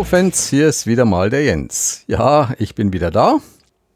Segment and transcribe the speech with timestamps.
[0.00, 2.04] Hallo Fans, hier ist wieder mal der Jens.
[2.06, 3.40] Ja, ich bin wieder da.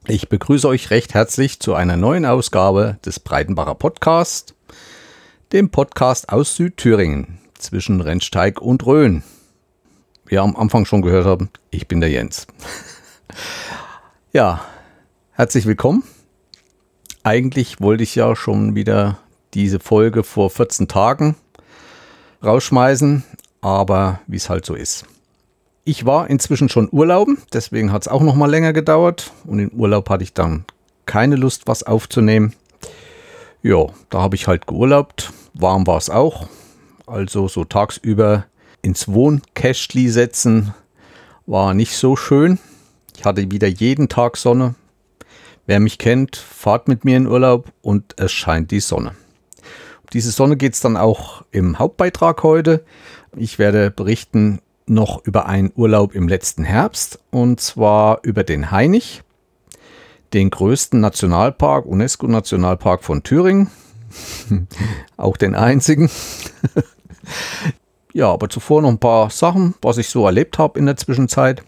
[0.07, 4.55] Ich begrüße euch recht herzlich zu einer neuen Ausgabe des Breitenbacher Podcast,
[5.53, 9.23] dem Podcast aus Südthüringen zwischen Rennsteig und Rhön.
[10.27, 12.47] Wie ihr am Anfang schon gehört habt, ich bin der Jens.
[14.35, 14.63] ja,
[15.33, 16.05] herzlich willkommen.
[17.23, 19.21] Eigentlich wollte ich ja schon wieder
[19.55, 21.35] diese Folge vor 14 Tagen
[22.45, 23.25] rausschmeißen,
[23.63, 25.07] aber wie es halt so ist.
[25.85, 29.69] Ich war inzwischen schon urlauben, deswegen hat es auch noch mal länger gedauert und im
[29.71, 30.65] Urlaub hatte ich dann
[31.05, 32.55] keine Lust, was aufzunehmen.
[33.63, 35.33] Ja, da habe ich halt geurlaubt.
[35.53, 36.49] Warm war es auch.
[37.07, 38.47] Also so tagsüber
[38.81, 40.73] ins Wohnkästli setzen
[41.47, 42.59] war nicht so schön.
[43.17, 44.75] Ich hatte wieder jeden Tag Sonne.
[45.67, 49.13] Wer mich kennt, fahrt mit mir in Urlaub und es scheint die Sonne
[50.15, 52.85] diese Sonne geht es dann auch im Hauptbeitrag heute.
[53.37, 59.23] Ich werde berichten noch über einen Urlaub im letzten Herbst und zwar über den Hainich,
[60.33, 63.71] den größten Nationalpark, UNESCO-Nationalpark von Thüringen.
[65.17, 66.11] auch den einzigen.
[68.13, 71.63] ja, aber zuvor noch ein paar Sachen, was ich so erlebt habe in der Zwischenzeit.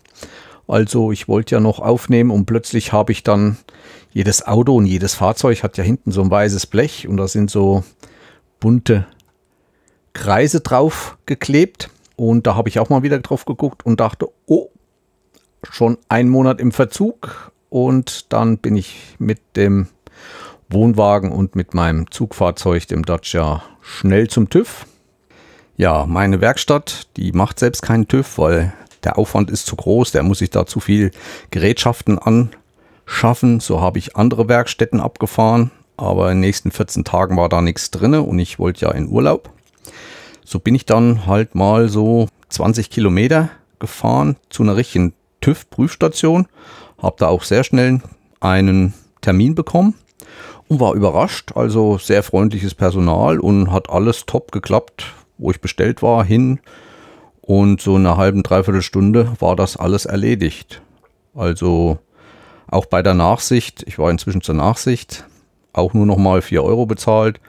[0.68, 3.56] Also ich wollte ja noch aufnehmen und plötzlich habe ich dann
[4.12, 7.50] jedes Auto und jedes Fahrzeug hat ja hinten so ein weißes Blech und da sind
[7.50, 7.84] so
[8.58, 9.06] bunte
[10.12, 11.90] Kreise drauf geklebt.
[12.16, 14.68] Und da habe ich auch mal wieder drauf geguckt und dachte, oh,
[15.70, 17.52] schon ein Monat im Verzug.
[17.68, 19.88] Und dann bin ich mit dem
[20.70, 24.86] Wohnwagen und mit meinem Zugfahrzeug, dem Dacia, schnell zum TÜV.
[25.76, 28.72] Ja, meine Werkstatt, die macht selbst keinen TÜV, weil
[29.04, 30.12] der Aufwand ist zu groß.
[30.12, 31.10] Der muss sich da zu viel
[31.50, 33.60] Gerätschaften anschaffen.
[33.60, 37.90] So habe ich andere Werkstätten abgefahren aber in den nächsten 14 Tagen war da nichts
[37.90, 39.50] drin und ich wollte ja in Urlaub.
[40.46, 46.46] So bin ich dann halt mal so 20 Kilometer gefahren zu einer richtigen TÜV-Prüfstation,
[47.02, 48.00] habe da auch sehr schnell
[48.38, 49.94] einen Termin bekommen
[50.68, 51.56] und war überrascht.
[51.56, 55.06] Also sehr freundliches Personal und hat alles top geklappt,
[55.36, 56.60] wo ich bestellt war, hin.
[57.40, 60.80] Und so in einer halben, dreiviertel Stunde war das alles erledigt.
[61.34, 61.98] Also
[62.68, 65.24] auch bei der Nachsicht, ich war inzwischen zur Nachsicht,
[65.72, 67.40] auch nur noch mal 4 Euro bezahlt.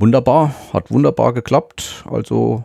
[0.00, 2.06] Wunderbar, hat wunderbar geklappt.
[2.10, 2.64] Also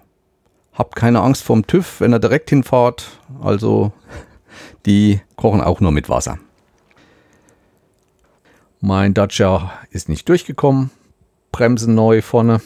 [0.74, 3.20] habt keine Angst vorm TÜV, wenn ihr direkt hinfahrt.
[3.42, 3.92] Also
[4.86, 6.40] die kochen auch nur mit Wasser.
[8.80, 10.92] Mein Dacia ist nicht durchgekommen.
[11.52, 12.62] Bremsen neu vorne.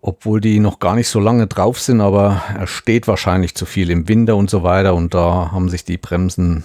[0.00, 3.90] Obwohl die noch gar nicht so lange drauf sind, aber er steht wahrscheinlich zu viel
[3.90, 4.92] im Winter und so weiter.
[4.92, 6.64] Und da haben sich die Bremsen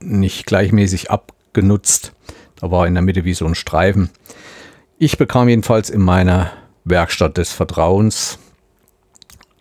[0.00, 2.12] nicht gleichmäßig abgenutzt.
[2.60, 4.10] Da war in der Mitte wie so ein Streifen.
[4.98, 6.52] Ich bekam jedenfalls in meiner
[6.84, 8.38] Werkstatt des Vertrauens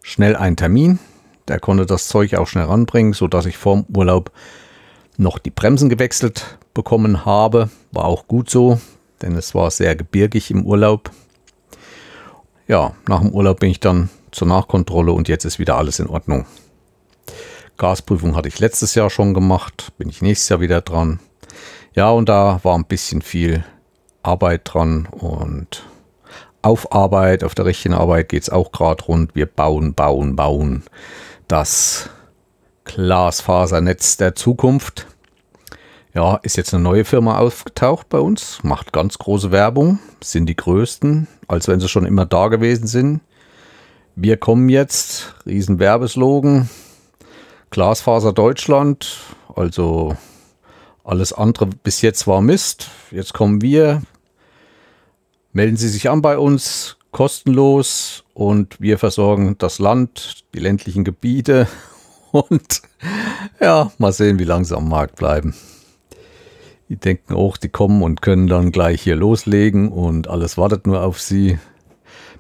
[0.02, 1.00] schnell einen Termin.
[1.50, 4.32] Der konnte das Zeug auch schnell ranbringen, sodass ich vorm Urlaub
[5.18, 7.70] noch die Bremsen gewechselt bekommen habe.
[7.92, 8.80] War auch gut so,
[9.22, 11.12] denn es war sehr gebirgig im Urlaub.
[12.66, 16.08] Ja, nach dem Urlaub bin ich dann zur Nachkontrolle und jetzt ist wieder alles in
[16.08, 16.46] Ordnung.
[17.76, 21.20] Gasprüfung hatte ich letztes Jahr schon gemacht, bin ich nächstes Jahr wieder dran.
[21.94, 23.66] Ja, und da war ein bisschen viel
[24.26, 25.84] Arbeit dran und
[26.62, 29.36] auf Arbeit, auf der richtigen Arbeit geht es auch gerade rund.
[29.36, 30.84] Wir bauen, bauen, bauen
[31.48, 32.10] das
[32.86, 35.08] Glasfasernetz der Zukunft.
[36.14, 40.56] Ja, ist jetzt eine neue Firma aufgetaucht bei uns, macht ganz große Werbung, sind die
[40.56, 43.22] größten, als wenn sie schon immer da gewesen sind.
[44.16, 46.70] Wir kommen jetzt, riesen Werbeslogan,
[47.70, 49.18] Glasfaser Deutschland,
[49.54, 50.16] also
[51.04, 52.90] alles andere bis jetzt war Mist.
[53.12, 54.02] Jetzt kommen wir.
[55.56, 58.26] Melden Sie sich an bei uns, kostenlos.
[58.34, 61.70] Und wir versorgen das Land, die ländlichen Gebiete.
[62.34, 62.82] Und
[63.62, 65.56] ja, mal sehen, wie lange sie am Markt bleiben.
[66.90, 71.02] Die denken auch, die kommen und können dann gleich hier loslegen und alles wartet nur
[71.02, 71.58] auf sie.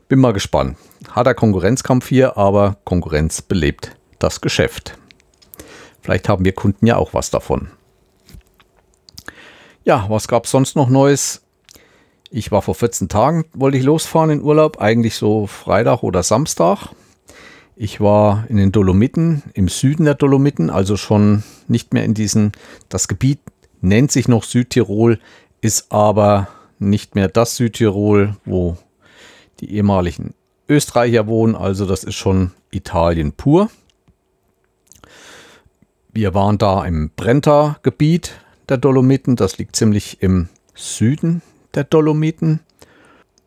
[0.09, 0.77] Bin mal gespannt.
[1.09, 4.97] Hat er Konkurrenzkampf hier, aber Konkurrenz belebt das Geschäft.
[6.01, 7.69] Vielleicht haben wir Kunden ja auch was davon.
[9.85, 11.44] Ja, was gab es sonst noch Neues?
[12.31, 16.89] Ich war vor 14 Tagen, wollte ich losfahren in Urlaub, eigentlich so Freitag oder Samstag.
[17.75, 22.53] Ich war in den Dolomiten, im Süden der Dolomiten, also schon nicht mehr in diesen,
[22.89, 23.39] das Gebiet
[23.81, 25.19] nennt sich noch Südtirol,
[25.61, 26.47] ist aber
[26.79, 28.77] nicht mehr das Südtirol, wo
[29.59, 30.33] die ehemaligen
[30.67, 33.69] Österreicher wohnen, also das ist schon Italien pur.
[36.11, 38.39] Wir waren da im Brenta-Gebiet,
[38.69, 39.35] der Dolomiten.
[39.35, 41.41] Das liegt ziemlich im Süden
[41.75, 42.61] der Dolomiten.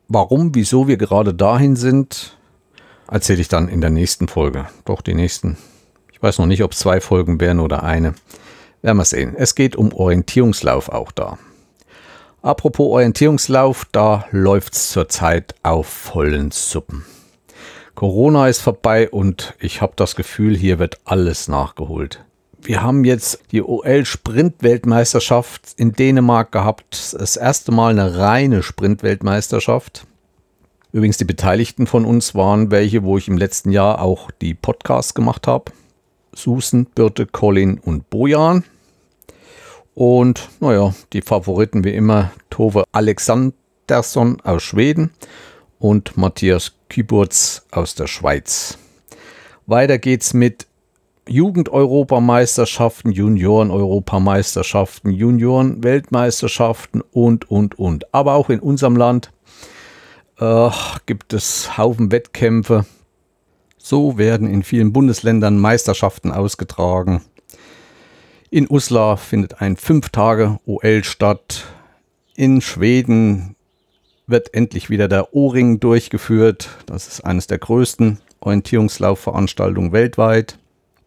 [0.09, 2.39] Warum, wieso wir gerade dahin sind,
[3.11, 4.67] erzähle ich dann in der nächsten Folge.
[4.85, 5.57] Doch die nächsten,
[6.13, 8.15] Ich weiß noch nicht, ob es zwei Folgen wären oder eine.
[8.83, 9.35] Werden wir sehen.
[9.37, 11.39] Es geht um Orientierungslauf auch da.
[12.43, 17.05] Apropos Orientierungslauf, da läuft es zurzeit auf vollen Suppen.
[17.95, 22.25] Corona ist vorbei und ich habe das Gefühl, hier wird alles nachgeholt.
[22.63, 27.15] Wir haben jetzt die OL Sprint-Weltmeisterschaft in Dänemark gehabt.
[27.19, 30.07] Das erste Mal eine reine Sprint-Weltmeisterschaft.
[30.93, 35.15] Übrigens, die Beteiligten von uns waren welche, wo ich im letzten Jahr auch die Podcasts
[35.15, 35.73] gemacht habe.
[36.35, 38.65] Susan, Birte, Colin und Bojan.
[39.95, 45.11] Und naja, die Favoriten wie immer Tove Alexandersson aus Schweden
[45.79, 48.79] und Matthias Küburz aus der Schweiz.
[49.67, 50.68] Weiter geht's mit
[51.31, 58.13] Jugend-Europameisterschaften, Junioren-Europameisterschaften, Junioren-Weltmeisterschaften und, und, und.
[58.15, 59.31] Aber auch in unserem Land
[60.39, 60.71] äh,
[61.07, 62.87] gibt es Haufen Wettkämpfe.
[63.79, 67.23] So werden in vielen Bundesländern Meisterschaften ausgetragen.
[68.51, 71.65] In Uslar findet ein 5-Tage-OL statt.
[72.35, 73.57] In Schweden
[74.27, 76.69] wird endlich wieder der O-Ring durchgeführt.
[76.87, 80.58] Das ist eines der größten Orientierungslaufveranstaltungen weltweit.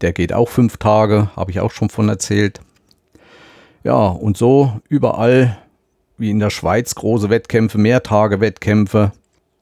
[0.02, 2.60] Der geht auch fünf Tage, habe ich auch schon von erzählt.
[3.84, 5.58] Ja, und so überall,
[6.18, 9.12] wie in der Schweiz, große Wettkämpfe, Mehrtage-Wettkämpfe.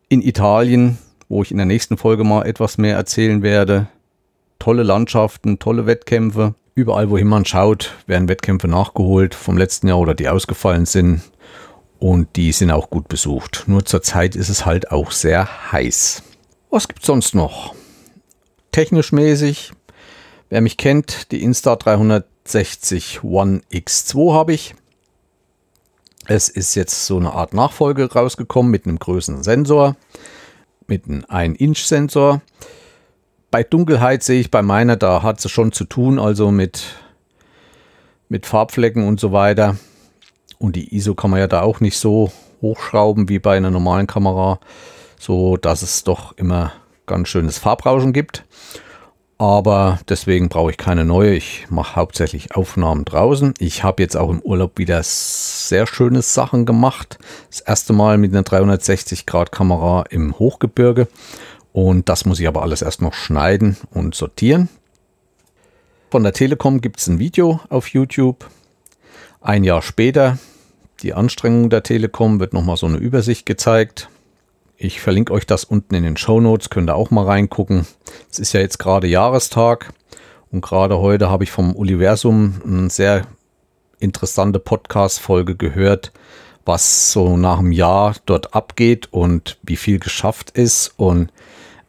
[0.07, 0.97] In Italien,
[1.27, 3.87] wo ich in der nächsten Folge mal etwas mehr erzählen werde.
[4.57, 6.55] Tolle Landschaften, tolle Wettkämpfe.
[6.73, 11.21] Überall, wohin man schaut, werden Wettkämpfe nachgeholt vom letzten Jahr oder die ausgefallen sind.
[11.99, 13.65] Und die sind auch gut besucht.
[13.67, 16.23] Nur zurzeit ist es halt auch sehr heiß.
[16.69, 17.75] Was gibt's sonst noch?
[18.71, 19.73] Technisch mäßig
[20.49, 24.73] Wer mich kennt, die Insta 360 One X2 habe ich.
[26.25, 29.95] Es ist jetzt so eine Art Nachfolge rausgekommen mit einem größeren Sensor,
[30.87, 32.41] mit einem 1-Inch-Sensor.
[33.51, 36.83] Bei Dunkelheit sehe ich bei meiner, da hat sie schon zu tun, also mit,
[38.27, 39.77] mit Farbflecken und so weiter.
[40.57, 42.31] Und die ISO kann man ja da auch nicht so
[42.61, 44.59] hochschrauben wie bei einer normalen Kamera,
[45.19, 46.73] so dass es doch immer
[47.05, 48.45] ganz schönes Farbrauschen gibt.
[49.39, 51.33] Aber deswegen brauche ich keine neue.
[51.33, 53.53] Ich mache hauptsächlich Aufnahmen draußen.
[53.57, 57.17] Ich habe jetzt auch im Urlaub wieder sehr schöne Sachen gemacht.
[57.49, 61.07] Das erste Mal mit einer 360-Grad-Kamera im Hochgebirge.
[61.71, 64.67] Und das muss ich aber alles erst noch schneiden und sortieren.
[66.11, 68.45] Von der Telekom gibt es ein Video auf YouTube.
[69.39, 70.37] Ein Jahr später,
[71.01, 74.09] die Anstrengung der Telekom, wird nochmal so eine Übersicht gezeigt.
[74.81, 77.85] Ich verlinke euch das unten in den Show Notes, könnt ihr auch mal reingucken.
[78.31, 79.91] Es ist ja jetzt gerade Jahrestag
[80.51, 83.27] und gerade heute habe ich vom Universum eine sehr
[83.99, 86.13] interessante Podcast-Folge gehört,
[86.63, 91.29] was so nach einem Jahr dort abgeht und wie viel geschafft ist und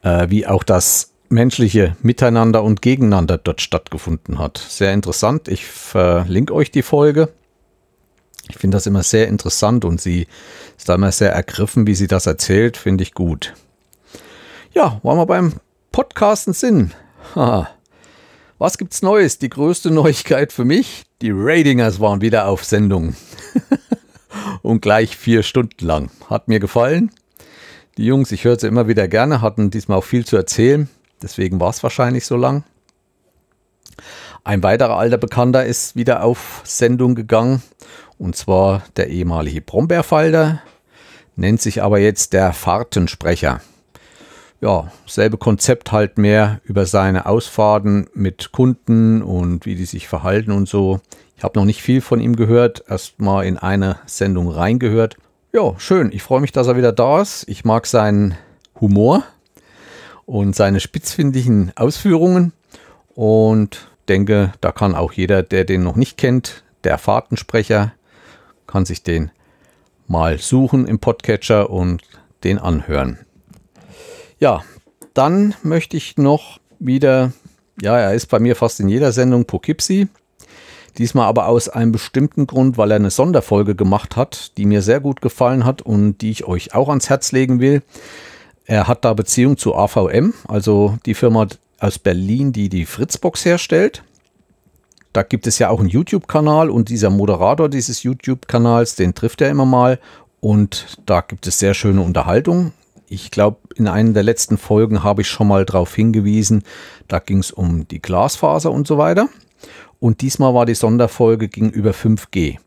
[0.03, 4.59] äh, wie auch das menschliche Miteinander und Gegeneinander dort stattgefunden hat.
[4.59, 5.47] Sehr interessant.
[5.47, 7.29] Ich verlinke euch die Folge.
[8.51, 10.27] Ich finde das immer sehr interessant und sie
[10.77, 13.55] ist da immer sehr ergriffen, wie sie das erzählt, finde ich gut.
[14.73, 15.55] Ja, wollen wir beim
[15.93, 16.97] Podcasten sind.
[18.59, 19.39] Was gibt's Neues?
[19.39, 23.15] Die größte Neuigkeit für mich, die Ratingers waren wieder auf Sendung.
[24.63, 26.11] und gleich vier Stunden lang.
[26.29, 27.13] Hat mir gefallen.
[27.99, 30.89] Die Jungs, ich höre sie immer wieder gerne, hatten diesmal auch viel zu erzählen.
[31.23, 32.65] Deswegen war es wahrscheinlich so lang.
[34.43, 37.63] Ein weiterer alter Bekannter ist wieder auf Sendung gegangen
[38.21, 40.61] und zwar der ehemalige Brombeerfalter,
[41.37, 43.63] nennt sich aber jetzt der Fahrtensprecher.
[44.61, 50.53] Ja, selbe Konzept halt mehr über seine Ausfahrten mit Kunden und wie die sich verhalten
[50.53, 51.01] und so.
[51.39, 55.17] Ich habe noch nicht viel von ihm gehört, erst mal in eine Sendung reingehört.
[55.55, 56.13] Ja, schön.
[56.13, 57.49] Ich freue mich, dass er wieder da ist.
[57.49, 58.37] Ich mag seinen
[58.79, 59.25] Humor
[60.27, 62.53] und seine spitzfindigen Ausführungen
[63.15, 67.95] und denke, da kann auch jeder, der den noch nicht kennt, der Fahrtensprecher,
[68.71, 69.31] kann sich den
[70.07, 72.03] mal suchen im Podcatcher und
[72.45, 73.19] den anhören.
[74.39, 74.63] Ja,
[75.13, 77.33] dann möchte ich noch wieder,
[77.83, 80.09] ja, er ist bei mir fast in jeder Sendung Poughkeepsie.
[80.99, 85.01] Diesmal aber aus einem bestimmten Grund, weil er eine Sonderfolge gemacht hat, die mir sehr
[85.01, 87.83] gut gefallen hat und die ich euch auch ans Herz legen will.
[88.67, 91.49] Er hat da Beziehung zu AVM, also die Firma
[91.81, 94.05] aus Berlin, die die Fritzbox herstellt.
[95.13, 99.51] Da gibt es ja auch einen YouTube-Kanal und dieser Moderator dieses YouTube-Kanals, den trifft er
[99.51, 99.99] immer mal
[100.41, 102.73] und da gibt es sehr schöne Unterhaltung.
[103.09, 106.63] Ich glaube, in einer der letzten Folgen habe ich schon mal darauf hingewiesen,
[107.09, 109.29] da ging es um die Glasfaser und so weiter.
[109.99, 112.59] Und diesmal war die Sonderfolge gegenüber 5G.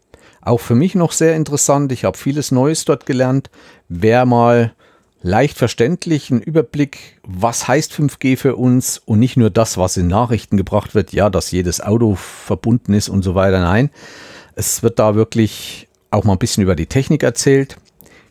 [0.41, 1.91] Auch für mich noch sehr interessant.
[1.93, 3.49] Ich habe vieles Neues dort gelernt.
[3.87, 4.73] Wer mal
[5.23, 10.57] leicht verständlichen Überblick, was heißt 5G für uns und nicht nur das, was in Nachrichten
[10.57, 13.59] gebracht wird, ja, dass jedes Auto verbunden ist und so weiter.
[13.59, 13.89] Nein,
[14.55, 17.77] es wird da wirklich auch mal ein bisschen über die Technik erzählt,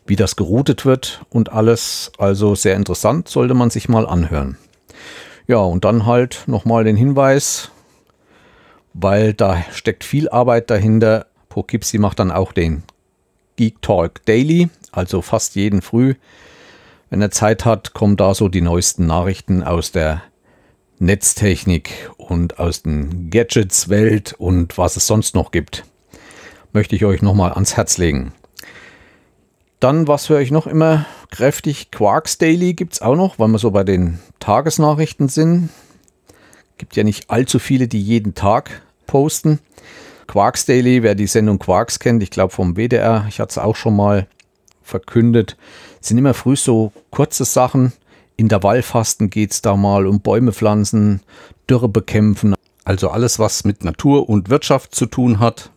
[0.05, 2.11] wie das geroutet wird und alles.
[2.19, 4.57] Also sehr interessant, sollte man sich mal anhören.
[5.47, 7.71] Ja, und dann halt nochmal den Hinweis,
[8.93, 11.25] weil da steckt viel Arbeit dahinter.
[11.49, 12.83] Poughkeepsie macht dann auch den
[13.55, 16.13] Geek Talk Daily, also fast jeden Früh.
[17.13, 20.23] Wenn er Zeit hat, kommen da so die neuesten Nachrichten aus der
[20.97, 25.85] Netztechnik und aus den Gadgets-Welt und was es sonst noch gibt.
[26.71, 28.33] Möchte ich euch nochmal ans Herz legen.
[29.79, 31.91] Dann, was höre ich noch immer kräftig?
[31.91, 35.69] Quarks Daily gibt es auch noch, weil wir so bei den Tagesnachrichten sind.
[36.79, 39.59] Gibt ja nicht allzu viele, die jeden Tag posten.
[40.25, 43.75] Quarks Daily, wer die Sendung Quarks kennt, ich glaube vom WDR, ich hatte es auch
[43.75, 44.25] schon mal
[44.81, 45.57] verkündet,
[46.05, 47.93] sind immer früh so kurze Sachen.
[48.35, 51.21] Intervallfasten geht es da mal um Bäume pflanzen,
[51.69, 52.55] Dürre bekämpfen.
[52.83, 55.69] Also alles, was mit Natur und Wirtschaft zu tun hat,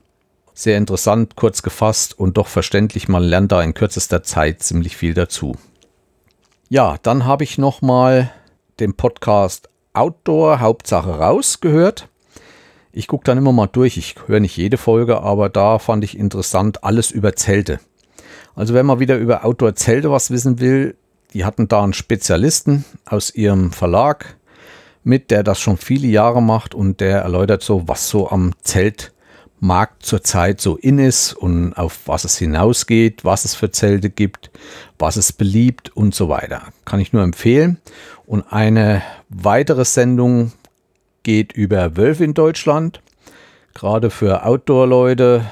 [0.54, 3.08] sehr interessant, kurz gefasst und doch verständlich.
[3.08, 5.54] Man lernt da in kürzester Zeit ziemlich viel dazu.
[6.68, 8.32] Ja, dann habe ich noch mal
[8.80, 12.08] den Podcast Outdoor Hauptsache raus gehört.
[12.90, 13.98] Ich gucke dann immer mal durch.
[13.98, 17.78] Ich höre nicht jede Folge, aber da fand ich interessant alles über Zelte.
[18.54, 20.96] Also wenn man wieder über Outdoor-Zelte was wissen will,
[21.32, 24.36] die hatten da einen Spezialisten aus ihrem Verlag
[25.04, 29.12] mit, der das schon viele Jahre macht und der erläutert so, was so am Zelt
[29.60, 34.50] Markt zurzeit so in ist und auf was es hinausgeht, was es für Zelte gibt,
[34.98, 36.62] was es beliebt und so weiter.
[36.84, 37.78] Kann ich nur empfehlen.
[38.26, 40.52] Und eine weitere Sendung
[41.22, 43.00] geht über Wölfe in Deutschland,
[43.74, 45.44] gerade für Outdoor-Leute.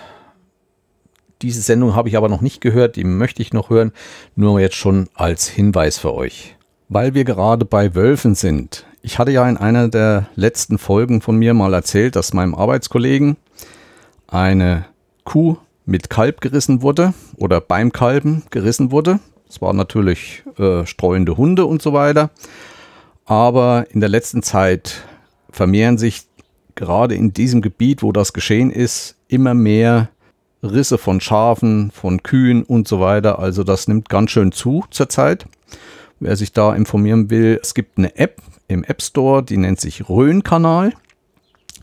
[1.45, 3.93] Diese Sendung habe ich aber noch nicht gehört, die möchte ich noch hören,
[4.35, 6.57] nur jetzt schon als Hinweis für euch.
[6.89, 8.87] Weil wir gerade bei Wölfen sind.
[9.03, 13.37] Ich hatte ja in einer der letzten Folgen von mir mal erzählt, dass meinem Arbeitskollegen
[14.27, 14.87] eine
[15.25, 19.21] Kuh mit Kalb gerissen wurde oder beim Kalben gerissen wurde.
[19.47, 22.31] Es waren natürlich äh, streuende Hunde und so weiter.
[23.27, 25.05] Aber in der letzten Zeit
[25.51, 26.23] vermehren sich
[26.75, 30.09] gerade in diesem Gebiet, wo das geschehen ist, immer mehr
[30.65, 33.39] Risse von Schafen, von Kühen und so weiter.
[33.39, 35.47] Also das nimmt ganz schön zu zurzeit.
[36.21, 40.09] Wer sich da informieren will, es gibt eine App im App Store, die nennt sich
[40.09, 40.93] Rhön-Kanal.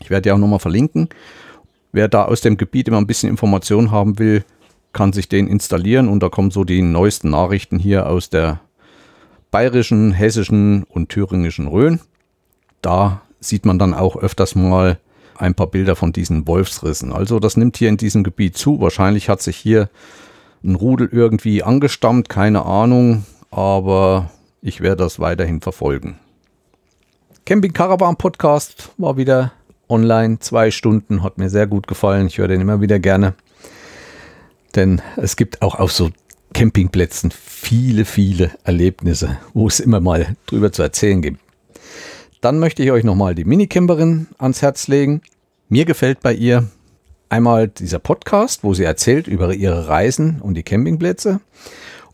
[0.00, 1.08] Ich werde die auch nochmal verlinken.
[1.92, 4.44] Wer da aus dem Gebiet immer ein bisschen Informationen haben will,
[4.92, 8.60] kann sich den installieren und da kommen so die neuesten Nachrichten hier aus der
[9.50, 12.00] bayerischen, hessischen und thüringischen Rhön.
[12.80, 14.98] Da sieht man dann auch öfters mal
[15.36, 17.12] ein paar Bilder von diesen Wolfsrissen.
[17.12, 18.80] Also das nimmt hier in diesem Gebiet zu.
[18.80, 19.88] Wahrscheinlich hat sich hier
[20.64, 26.18] ein Rudel irgendwie angestammt, keine Ahnung, aber ich werde das weiterhin verfolgen.
[27.44, 29.52] Camping Caravan Podcast war wieder
[29.88, 32.28] online, zwei Stunden, hat mir sehr gut gefallen.
[32.28, 33.34] Ich höre den immer wieder gerne.
[34.74, 36.10] Denn es gibt auch auf so
[36.54, 41.40] Campingplätzen viele, viele Erlebnisse, wo es immer mal drüber zu erzählen gibt.
[42.42, 45.22] Dann möchte ich euch nochmal die Minicamperin ans Herz legen.
[45.68, 46.68] Mir gefällt bei ihr
[47.28, 51.40] einmal dieser Podcast, wo sie erzählt über ihre Reisen und die Campingplätze.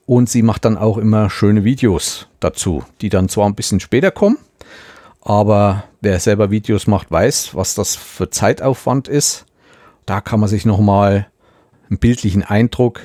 [0.05, 4.11] Und sie macht dann auch immer schöne Videos dazu, die dann zwar ein bisschen später
[4.11, 4.37] kommen,
[5.23, 9.47] aber wer selber Videos macht, weiß, was das für Zeitaufwand ist.
[10.05, 11.29] Da kann man sich nochmal
[11.89, 13.01] einen bildlichen Eindruck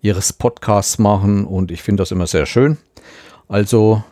[0.00, 2.78] ihres Podcasts machen und ich finde das immer sehr schön.
[3.46, 4.02] Also,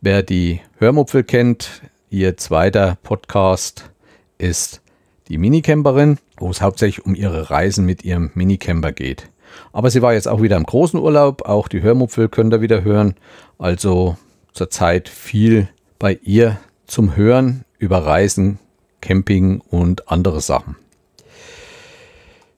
[0.00, 3.90] wer die Hörmupfel kennt, ihr zweiter Podcast
[4.38, 4.80] ist
[5.28, 9.28] die Minicamperin, wo es hauptsächlich um ihre Reisen mit ihrem Minicamper geht.
[9.72, 12.84] Aber sie war jetzt auch wieder im großen Urlaub, auch die Hörmupfel könnt ihr wieder
[12.84, 13.14] hören.
[13.58, 14.16] Also
[14.52, 18.58] zurzeit viel bei ihr zum Hören über Reisen,
[19.00, 20.76] Camping und andere Sachen.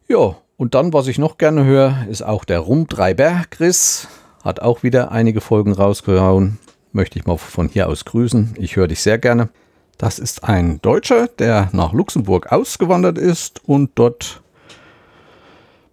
[0.08, 4.08] Ja, und dann, was ich noch gerne höre, ist auch der Rumtreiber Chris.
[4.44, 6.58] Hat auch wieder einige Folgen rausgehauen.
[6.92, 8.56] Möchte ich mal von hier aus grüßen.
[8.58, 9.48] Ich höre dich sehr gerne.
[9.96, 14.42] Das ist ein Deutscher, der nach Luxemburg ausgewandert ist und dort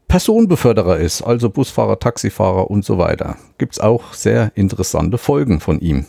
[0.08, 3.36] Personenbeförderer ist, also Busfahrer, Taxifahrer und so weiter.
[3.58, 6.06] Gibt es auch sehr interessante Folgen von ihm.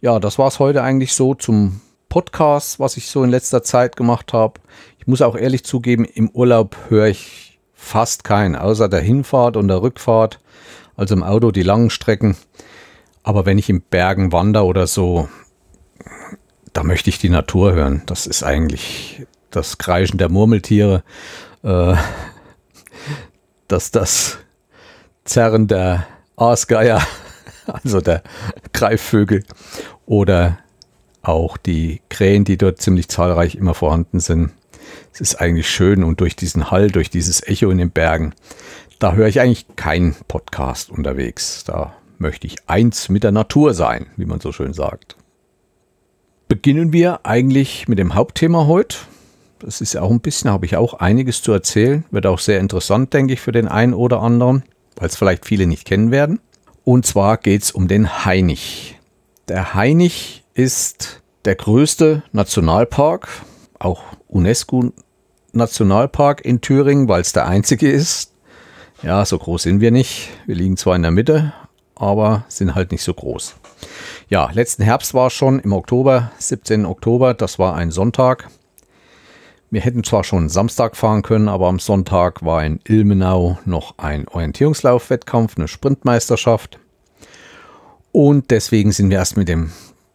[0.00, 3.96] Ja, das war es heute eigentlich so zum Podcast, was ich so in letzter Zeit
[3.96, 4.60] gemacht habe.
[4.98, 9.68] Ich muss auch ehrlich zugeben, im Urlaub höre ich fast keinen, außer der Hinfahrt und
[9.68, 10.40] der Rückfahrt,
[10.96, 12.36] also im Auto die langen Strecken.
[13.22, 15.28] Aber wenn ich in Bergen wandere oder so,
[16.72, 18.02] da möchte ich die Natur hören.
[18.06, 21.04] Das ist eigentlich das Kreischen der Murmeltiere,
[21.62, 21.94] äh,
[23.68, 24.38] dass das
[25.24, 26.06] Zerren der
[26.36, 27.06] Aasgeier,
[27.66, 28.22] also der
[28.72, 29.44] Greifvögel
[30.06, 30.58] oder
[31.22, 34.50] auch die Krähen, die dort ziemlich zahlreich immer vorhanden sind.
[35.12, 38.34] Es ist eigentlich schön und durch diesen Hall, durch dieses Echo in den Bergen,
[39.02, 41.64] da höre ich eigentlich keinen Podcast unterwegs.
[41.64, 45.16] Da möchte ich eins mit der Natur sein, wie man so schön sagt.
[46.46, 48.98] Beginnen wir eigentlich mit dem Hauptthema heute.
[49.58, 52.04] Das ist ja auch ein bisschen, habe ich auch einiges zu erzählen.
[52.12, 54.62] Wird auch sehr interessant, denke ich, für den einen oder anderen,
[54.94, 56.38] weil es vielleicht viele nicht kennen werden.
[56.84, 59.00] Und zwar geht es um den Hainich.
[59.48, 63.26] Der Hainich ist der größte Nationalpark,
[63.80, 68.31] auch UNESCO-Nationalpark in Thüringen, weil es der einzige ist.
[69.02, 70.28] Ja, so groß sind wir nicht.
[70.46, 71.52] Wir liegen zwar in der Mitte,
[71.96, 73.56] aber sind halt nicht so groß.
[74.28, 76.86] Ja, letzten Herbst war es schon im Oktober, 17.
[76.86, 78.48] Oktober, das war ein Sonntag.
[79.70, 84.28] Wir hätten zwar schon Samstag fahren können, aber am Sonntag war in Ilmenau noch ein
[84.28, 86.78] Orientierungslaufwettkampf, eine Sprintmeisterschaft.
[88.12, 89.72] Und deswegen sind wir erst mit dem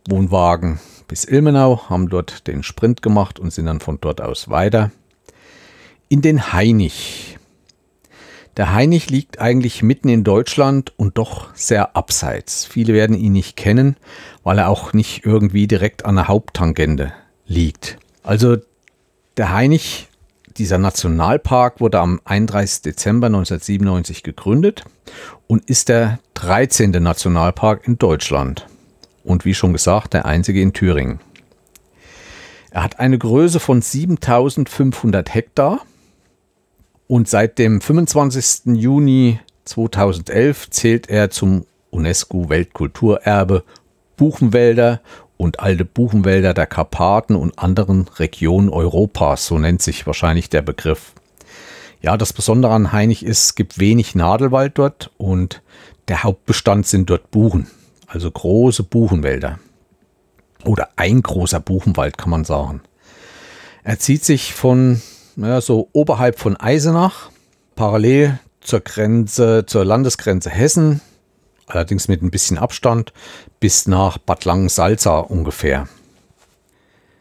[0.07, 0.79] Wohnwagen
[1.09, 4.91] bis Ilmenau, haben dort den Sprint gemacht und sind dann von dort aus weiter
[6.07, 7.36] in den Hainich.
[8.57, 12.65] Der Hainich liegt eigentlich mitten in Deutschland und doch sehr abseits.
[12.65, 13.97] Viele werden ihn nicht kennen,
[14.43, 17.13] weil er auch nicht irgendwie direkt an der Haupttangente
[17.45, 17.99] liegt.
[18.23, 18.57] Also
[19.37, 20.07] der Hainich,
[20.57, 22.81] dieser Nationalpark, wurde am 31.
[22.81, 24.85] Dezember 1997 gegründet
[25.45, 26.89] und ist der 13.
[26.91, 28.65] Nationalpark in Deutschland.
[29.23, 31.19] Und wie schon gesagt, der einzige in Thüringen.
[32.71, 35.81] Er hat eine Größe von 7500 Hektar
[37.07, 38.75] und seit dem 25.
[38.75, 43.63] Juni 2011 zählt er zum UNESCO-Weltkulturerbe
[44.17, 45.01] Buchenwälder
[45.37, 51.13] und alte Buchenwälder der Karpaten und anderen Regionen Europas, so nennt sich wahrscheinlich der Begriff.
[52.01, 55.61] Ja, das Besondere an Heinig ist, es gibt wenig Nadelwald dort und
[56.07, 57.67] der Hauptbestand sind dort Buchen,
[58.07, 59.59] also große Buchenwälder.
[60.63, 62.81] Oder ein großer Buchenwald kann man sagen.
[63.83, 65.01] Er zieht sich von
[65.37, 67.29] ja, so oberhalb von Eisenach,
[67.75, 71.01] parallel zur Grenze, zur Landesgrenze Hessen,
[71.67, 73.13] allerdings mit ein bisschen Abstand,
[73.59, 75.87] bis nach Bad Langensalza ungefähr.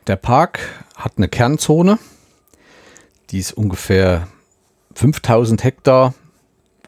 [0.07, 0.61] Der Park
[0.96, 1.98] hat eine Kernzone,
[3.31, 4.29] die ist ungefähr
[4.94, 6.14] 5000 Hektar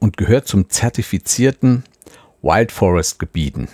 [0.00, 1.84] und gehört zum zertifizierten
[2.42, 3.68] Wild Forest Gebieten.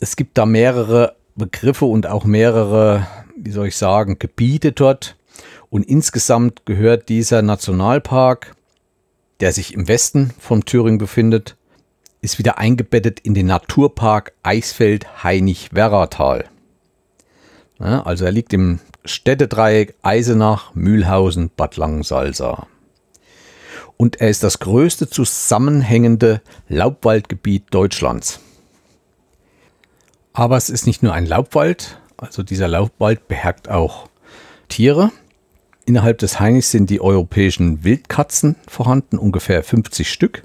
[0.00, 5.15] Es gibt da mehrere Begriffe und auch mehrere, wie soll ich sagen, Gebiete dort.
[5.70, 8.54] Und insgesamt gehört dieser Nationalpark,
[9.40, 11.56] der sich im Westen von Thüringen befindet,
[12.20, 16.46] ist wieder eingebettet in den Naturpark Eisfeld-Hainich-Werratal.
[17.78, 22.66] Also er liegt im Städtedreieck Eisenach, Mühlhausen, Bad Langensalza.
[23.96, 28.40] Und er ist das größte zusammenhängende Laubwaldgebiet Deutschlands.
[30.32, 34.08] Aber es ist nicht nur ein Laubwald, also dieser Laubwald beherbergt auch
[34.68, 35.12] Tiere.
[35.86, 40.42] Innerhalb des Hainichs sind die europäischen Wildkatzen vorhanden, ungefähr 50 Stück.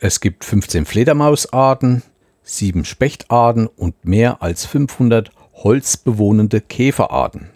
[0.00, 2.02] Es gibt 15 Fledermausarten,
[2.42, 7.50] 7 Spechtarten und mehr als 500 holzbewohnende Käferarten.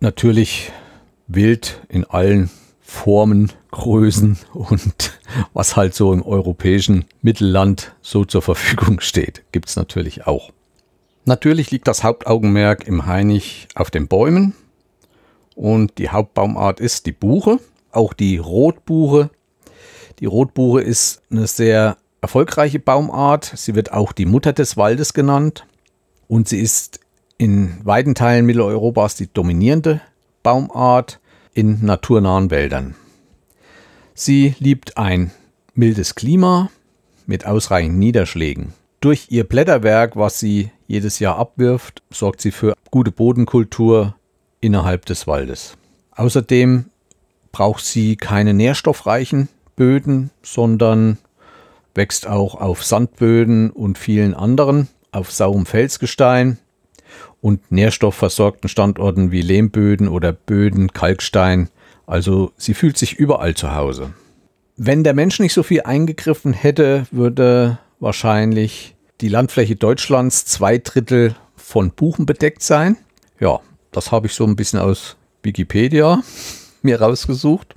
[0.00, 0.72] Natürlich
[1.28, 5.20] wild in allen Formen, Größen und
[5.52, 10.50] was halt so im europäischen Mittelland so zur Verfügung steht, gibt es natürlich auch.
[11.24, 14.54] Natürlich liegt das Hauptaugenmerk im Hainich auf den Bäumen
[15.54, 17.58] und die Hauptbaumart ist die Buche.
[17.90, 19.30] Auch die Rotbuche
[20.20, 23.52] die Rotbuche ist eine sehr erfolgreiche Baumart.
[23.56, 25.66] Sie wird auch die Mutter des Waldes genannt
[26.28, 27.00] und sie ist
[27.36, 30.00] in weiten Teilen Mitteleuropas die dominierende
[30.42, 31.20] Baumart
[31.52, 32.94] in naturnahen Wäldern.
[34.14, 35.32] Sie liebt ein
[35.74, 36.70] mildes Klima
[37.26, 38.72] mit ausreichend Niederschlägen.
[39.00, 44.14] Durch ihr Blätterwerk, was sie jedes Jahr abwirft, sorgt sie für gute Bodenkultur
[44.60, 45.76] innerhalb des Waldes.
[46.12, 46.86] Außerdem
[47.52, 51.18] braucht sie keine nährstoffreichen Böden, sondern
[51.94, 56.58] wächst auch auf Sandböden und vielen anderen, auf saurem Felsgestein
[57.40, 61.68] und nährstoffversorgten Standorten wie Lehmböden oder Böden, Kalkstein.
[62.06, 64.12] Also sie fühlt sich überall zu Hause.
[64.76, 71.36] Wenn der Mensch nicht so viel eingegriffen hätte, würde wahrscheinlich die Landfläche Deutschlands zwei Drittel
[71.56, 72.96] von Buchen bedeckt sein.
[73.40, 73.60] Ja,
[73.92, 76.22] das habe ich so ein bisschen aus Wikipedia
[76.82, 77.74] mir rausgesucht.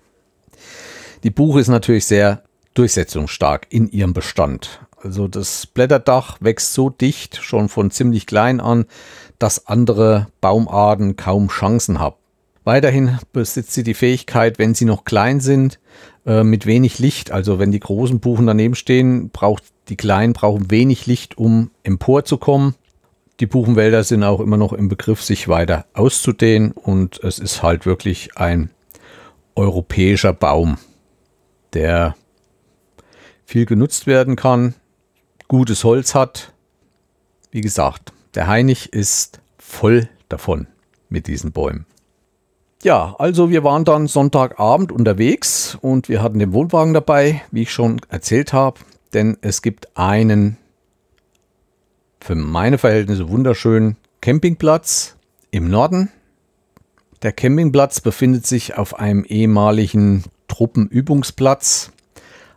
[1.23, 4.81] Die Buche ist natürlich sehr durchsetzungsstark in ihrem Bestand.
[5.01, 8.85] Also das Blätterdach wächst so dicht, schon von ziemlich klein an,
[9.39, 12.15] dass andere Baumarten kaum Chancen haben.
[12.63, 15.79] Weiterhin besitzt sie die Fähigkeit, wenn sie noch klein sind,
[16.27, 20.69] äh, mit wenig Licht, also wenn die großen Buchen daneben stehen, braucht die kleinen brauchen
[20.69, 22.75] wenig Licht, um emporzukommen.
[23.39, 27.85] Die Buchenwälder sind auch immer noch im Begriff, sich weiter auszudehnen und es ist halt
[27.85, 28.71] wirklich ein
[29.55, 30.77] europäischer Baum,
[31.73, 32.15] der
[33.45, 34.73] viel genutzt werden kann,
[35.47, 36.51] gutes Holz hat.
[37.51, 40.67] Wie gesagt, der Hainich ist voll davon
[41.07, 41.85] mit diesen Bäumen.
[42.83, 47.71] Ja, also wir waren dann Sonntagabend unterwegs und wir hatten den Wohnwagen dabei, wie ich
[47.71, 48.79] schon erzählt habe,
[49.13, 50.57] denn es gibt einen
[52.21, 55.15] für meine Verhältnisse wunderschönen Campingplatz
[55.49, 56.11] im Norden.
[57.23, 61.91] Der Campingplatz befindet sich auf einem ehemaligen Truppenübungsplatz.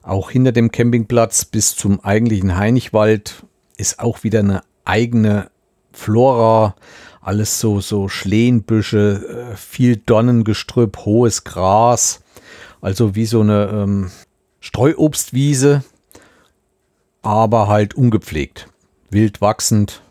[0.02, 3.44] Auch hinter dem Campingplatz bis zum eigentlichen Heinichwald
[3.78, 5.50] ist auch wieder eine eigene
[5.92, 6.74] Flora,
[7.20, 12.22] alles so, so Schlehenbüsche, äh, viel Donnengestrüpp, hohes Gras,
[12.80, 14.10] also wie so eine ähm,
[14.60, 15.84] Streuobstwiese,
[17.22, 18.68] aber halt ungepflegt,
[19.10, 20.02] wild wachsend.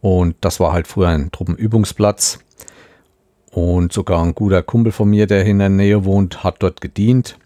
[0.00, 2.40] Und das war halt früher ein Truppenübungsplatz.
[3.50, 7.38] Und sogar ein guter Kumpel von mir, der in der Nähe wohnt, hat dort gedient.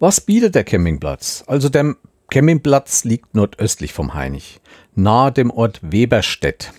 [0.00, 1.44] Was bietet der Campingplatz?
[1.46, 1.94] Also der
[2.28, 4.60] Campingplatz liegt nordöstlich vom Hainich,
[4.94, 6.72] nahe dem Ort Weberstedt.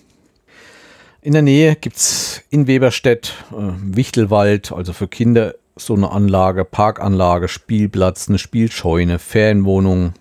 [1.23, 3.55] In der Nähe gibt es in Weberstedt äh,
[3.95, 10.15] Wichtelwald, also für Kinder so eine Anlage, Parkanlage, Spielplatz, eine Spielscheune, Ferienwohnung,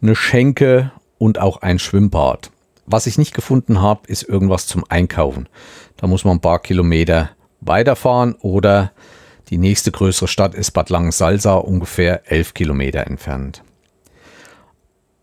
[0.00, 2.50] eine Schenke und auch ein Schwimmbad.
[2.86, 5.50] Was ich nicht gefunden habe, ist irgendwas zum Einkaufen.
[5.98, 7.28] Da muss man ein paar Kilometer
[7.60, 8.92] weiterfahren oder
[9.50, 13.62] die nächste größere Stadt ist Bad Langensalza, ungefähr elf Kilometer entfernt.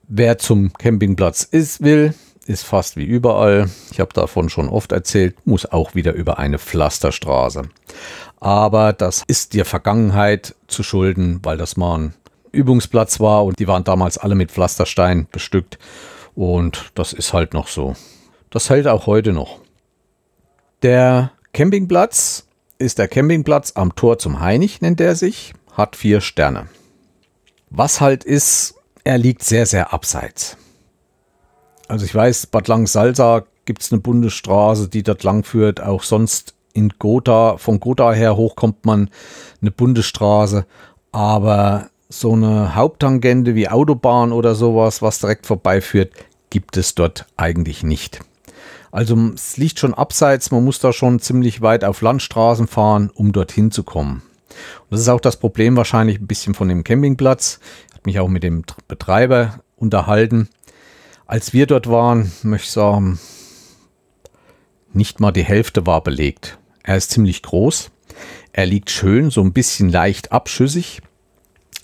[0.08, 2.14] Wer zum Campingplatz ist, will,
[2.46, 3.70] ist fast wie überall.
[3.92, 7.64] Ich habe davon schon oft erzählt, muss auch wieder über eine Pflasterstraße.
[8.40, 12.14] Aber das ist der Vergangenheit zu schulden, weil das mal ein
[12.52, 15.80] Übungsplatz war und die waren damals alle mit Pflasterstein bestückt.
[16.36, 17.96] Und das ist halt noch so.
[18.50, 19.60] Das hält auch heute noch.
[20.82, 26.68] Der Campingplatz ist der Campingplatz am Tor zum Heinig, nennt er sich, hat vier Sterne.
[27.70, 30.58] Was halt ist, er liegt sehr, sehr abseits.
[31.88, 35.82] Also ich weiß, Bad Langensalza gibt es eine Bundesstraße, die dort lang führt.
[35.82, 39.10] Auch sonst in Gotha, von Gotha her hoch kommt man
[39.62, 40.65] eine Bundesstraße.
[41.12, 46.13] Aber so eine Haupttangente wie Autobahn oder sowas, was direkt vorbeiführt,
[46.50, 48.19] gibt es dort eigentlich nicht.
[48.91, 53.32] Also es liegt schon abseits, man muss da schon ziemlich weit auf Landstraßen fahren, um
[53.32, 54.22] dorthin zu kommen.
[54.82, 57.60] Und das ist auch das Problem wahrscheinlich ein bisschen von dem Campingplatz.
[57.88, 60.50] Ich habe mich auch mit dem Betreiber unterhalten.
[61.26, 63.20] Als wir dort waren, möchte ich sagen,
[64.92, 66.58] nicht mal die Hälfte war belegt.
[66.84, 67.92] Er ist ziemlich groß.
[68.52, 71.02] Er liegt schön, so ein bisschen leicht abschüssig,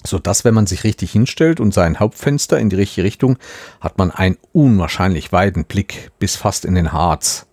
[0.05, 3.37] so dass wenn man sich richtig hinstellt und sein Hauptfenster in die richtige Richtung,
[3.81, 7.47] hat man einen unwahrscheinlich weiten Blick bis fast in den Harz.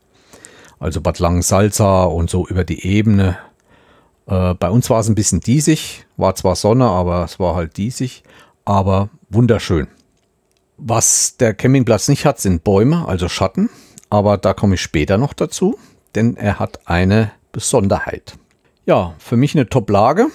[0.79, 3.39] Also Bad Langensalza und so über die Ebene.
[4.27, 7.77] Äh, bei uns war es ein bisschen diesig, war zwar Sonne, aber es war halt
[7.79, 8.25] diesig,
[8.65, 9.87] aber wunderschön.
[10.79, 13.71] Was der Campingplatz nicht hat, sind Bäume, also Schatten.
[14.11, 15.79] Aber da komme ich später noch dazu,
[16.15, 18.35] denn er hat eine Besonderheit.
[18.85, 20.27] Ja, für mich eine Top-Lage.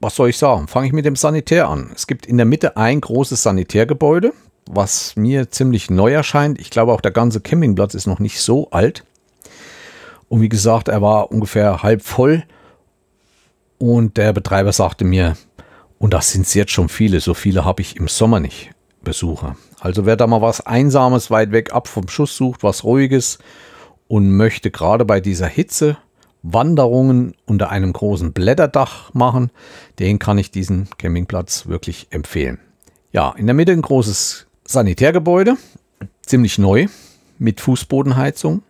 [0.00, 0.68] Was soll ich sagen?
[0.68, 1.90] Fange ich mit dem Sanitär an.
[1.94, 4.32] Es gibt in der Mitte ein großes Sanitärgebäude,
[4.68, 6.58] was mir ziemlich neu erscheint.
[6.60, 9.04] Ich glaube auch der ganze Campingplatz ist noch nicht so alt.
[10.28, 12.44] Und wie gesagt, er war ungefähr halb voll.
[13.78, 15.36] Und der Betreiber sagte mir,
[15.98, 18.70] und das sind jetzt schon viele, so viele habe ich im Sommer nicht.
[19.08, 19.56] Besucher.
[19.80, 23.38] Also wer da mal was Einsames weit weg ab vom Schuss sucht, was Ruhiges
[24.06, 25.96] und möchte gerade bei dieser Hitze
[26.42, 29.50] Wanderungen unter einem großen Blätterdach machen,
[29.98, 32.58] den kann ich diesen Campingplatz wirklich empfehlen.
[33.10, 35.56] Ja, in der Mitte ein großes Sanitärgebäude,
[36.20, 36.88] ziemlich neu,
[37.38, 38.62] mit Fußbodenheizung,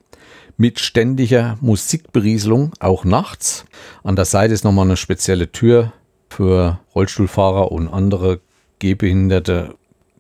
[0.57, 3.65] mit ständiger Musikberieselung, auch nachts.
[4.05, 5.93] An der Seite ist nochmal eine spezielle Tür
[6.31, 8.39] für Rollstuhlfahrer und andere
[8.79, 9.75] Gehbehinderte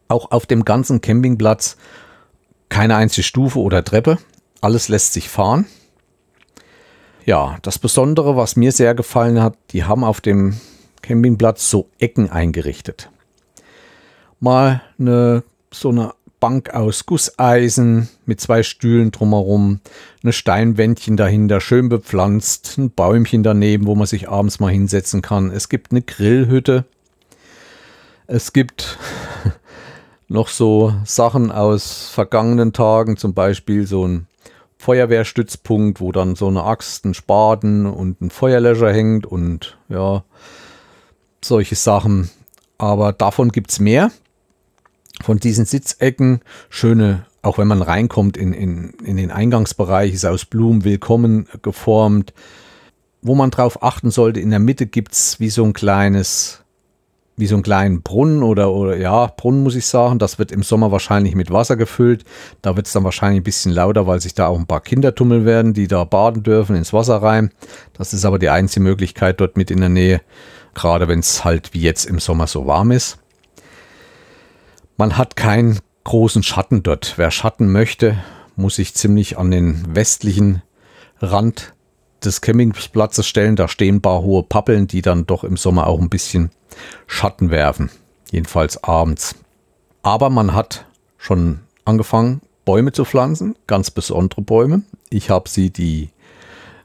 [0.09, 1.77] auch auf dem ganzen Campingplatz
[2.69, 4.19] keine einzige Stufe oder Treppe.
[4.61, 5.67] Alles lässt sich fahren.
[7.25, 10.59] Ja, das Besondere, was mir sehr gefallen hat, die haben auf dem
[11.03, 13.11] Campingplatz so Ecken eingerichtet.
[14.41, 19.81] Mal eine, so eine Bank aus Gusseisen mit zwei Stühlen drumherum,
[20.23, 25.51] eine Steinwändchen dahinter, schön bepflanzt, ein Bäumchen daneben, wo man sich abends mal hinsetzen kann.
[25.51, 26.85] Es gibt eine Grillhütte.
[28.27, 28.99] Es gibt
[30.29, 34.27] noch so Sachen aus vergangenen Tagen, zum Beispiel so ein
[34.77, 40.23] Feuerwehrstützpunkt, wo dann so eine Axt, ein Spaten und ein Feuerlöscher hängt und ja,
[41.43, 42.31] solche Sachen.
[42.77, 44.13] Aber davon gibt es mehr.
[45.21, 50.45] Von diesen Sitzecken, schöne, auch wenn man reinkommt in, in, in den Eingangsbereich, ist aus
[50.45, 52.33] Blumen willkommen geformt.
[53.21, 56.63] Wo man drauf achten sollte, in der Mitte gibt es wie so ein kleines
[57.39, 60.19] wie so einen kleinen Brunnen oder, oder ja, Brunnen muss ich sagen.
[60.19, 62.25] Das wird im Sommer wahrscheinlich mit Wasser gefüllt.
[62.63, 65.15] Da wird es dann wahrscheinlich ein bisschen lauter, weil sich da auch ein paar Kinder
[65.15, 67.51] tummeln werden, die da baden dürfen, ins Wasser rein.
[67.95, 70.21] Das ist aber die einzige Möglichkeit dort mit in der Nähe,
[70.75, 73.19] gerade wenn es halt wie jetzt im Sommer so warm ist.
[74.97, 77.15] Man hat keinen großen Schatten dort.
[77.17, 78.17] Wer Schatten möchte,
[78.57, 80.63] muss sich ziemlich an den westlichen
[81.21, 81.75] Rand
[82.25, 83.57] des Campingplatzes stellen.
[83.57, 86.51] Da stehen ein paar hohe Pappeln, die dann doch im Sommer auch ein bisschen
[87.07, 87.91] Schatten werfen,
[88.31, 89.35] jedenfalls abends.
[90.03, 94.83] Aber man hat schon angefangen, Bäume zu pflanzen, ganz besondere Bäume.
[95.11, 96.11] Ich habe sie die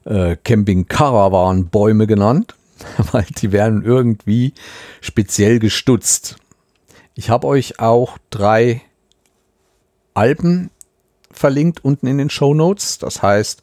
[0.06, 2.56] äh, Camping-Caravan-Bäume genannt,
[3.12, 4.54] weil die werden irgendwie
[5.02, 6.38] speziell gestutzt.
[7.16, 8.82] Ich habe euch auch drei
[10.14, 10.70] Alpen
[11.32, 12.98] verlinkt unten in den Show Notes.
[12.98, 13.62] Das heißt,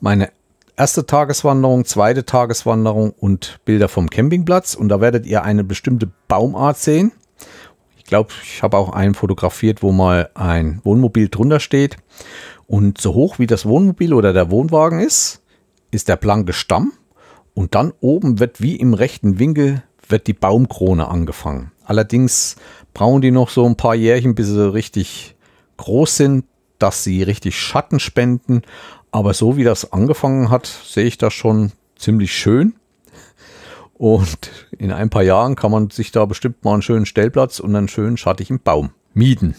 [0.00, 0.30] meine
[0.78, 4.74] erste Tageswanderung, zweite Tageswanderung und Bilder vom Campingplatz.
[4.74, 7.12] Und da werdet ihr eine bestimmte Baumart sehen.
[7.96, 11.96] Ich glaube, ich habe auch einen fotografiert, wo mal ein Wohnmobil drunter steht.
[12.66, 15.42] Und so hoch wie das Wohnmobil oder der Wohnwagen ist,
[15.90, 16.92] ist der blanke Stamm.
[17.54, 21.72] Und dann oben wird wie im rechten Winkel wird die Baumkrone angefangen.
[21.84, 22.56] Allerdings
[22.94, 25.34] brauchen die noch so ein paar Jährchen, bis sie richtig
[25.76, 26.44] groß sind,
[26.78, 28.62] dass sie richtig Schatten spenden.
[29.10, 32.74] Aber so wie das angefangen hat, sehe ich das schon ziemlich schön.
[33.94, 37.74] Und in ein paar Jahren kann man sich da bestimmt mal einen schönen Stellplatz und
[37.74, 39.56] einen schönen schattigen Baum mieten.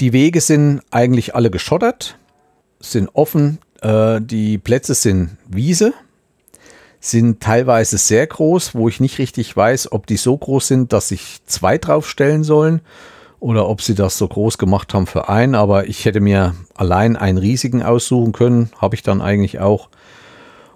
[0.00, 2.18] Die Wege sind eigentlich alle geschottert,
[2.80, 3.58] sind offen.
[3.82, 5.92] Äh, die Plätze sind Wiese,
[7.00, 11.08] sind teilweise sehr groß, wo ich nicht richtig weiß, ob die so groß sind, dass
[11.08, 12.80] sich zwei draufstellen sollen
[13.42, 17.16] oder ob sie das so groß gemacht haben für einen, aber ich hätte mir allein
[17.16, 19.88] einen riesigen aussuchen können, habe ich dann eigentlich auch.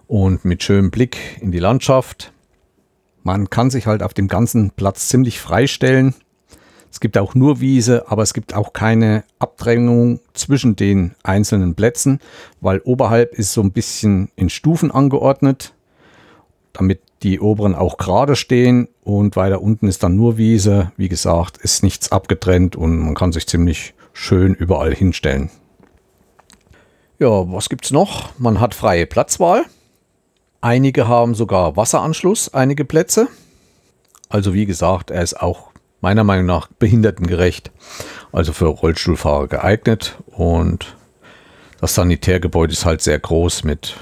[0.09, 2.33] Und mit schönem Blick in die Landschaft.
[3.23, 6.17] Man kann sich halt auf dem ganzen Platz ziemlich freistellen.
[6.91, 12.19] Es gibt auch nur Wiese, aber es gibt auch keine Abdrängung zwischen den einzelnen Plätzen,
[12.61, 15.73] weil oberhalb ist so ein bisschen in Stufen angeordnet,
[16.73, 20.93] damit die oberen auch gerade stehen und weiter unten ist dann nur Wiese.
[20.97, 25.51] Wie gesagt, ist nichts abgetrennt und man kann sich ziemlich schön überall hinstellen.
[27.19, 28.39] Ja, was gibt es noch?
[28.39, 29.65] Man hat freie Platzwahl.
[30.61, 33.29] Einige haben sogar Wasseranschluss, einige Plätze.
[34.29, 37.71] Also wie gesagt, er ist auch meiner Meinung nach behindertengerecht,
[38.33, 40.97] also für Rollstuhlfahrer geeignet und
[41.81, 43.97] das Sanitärgebäude ist halt sehr groß mit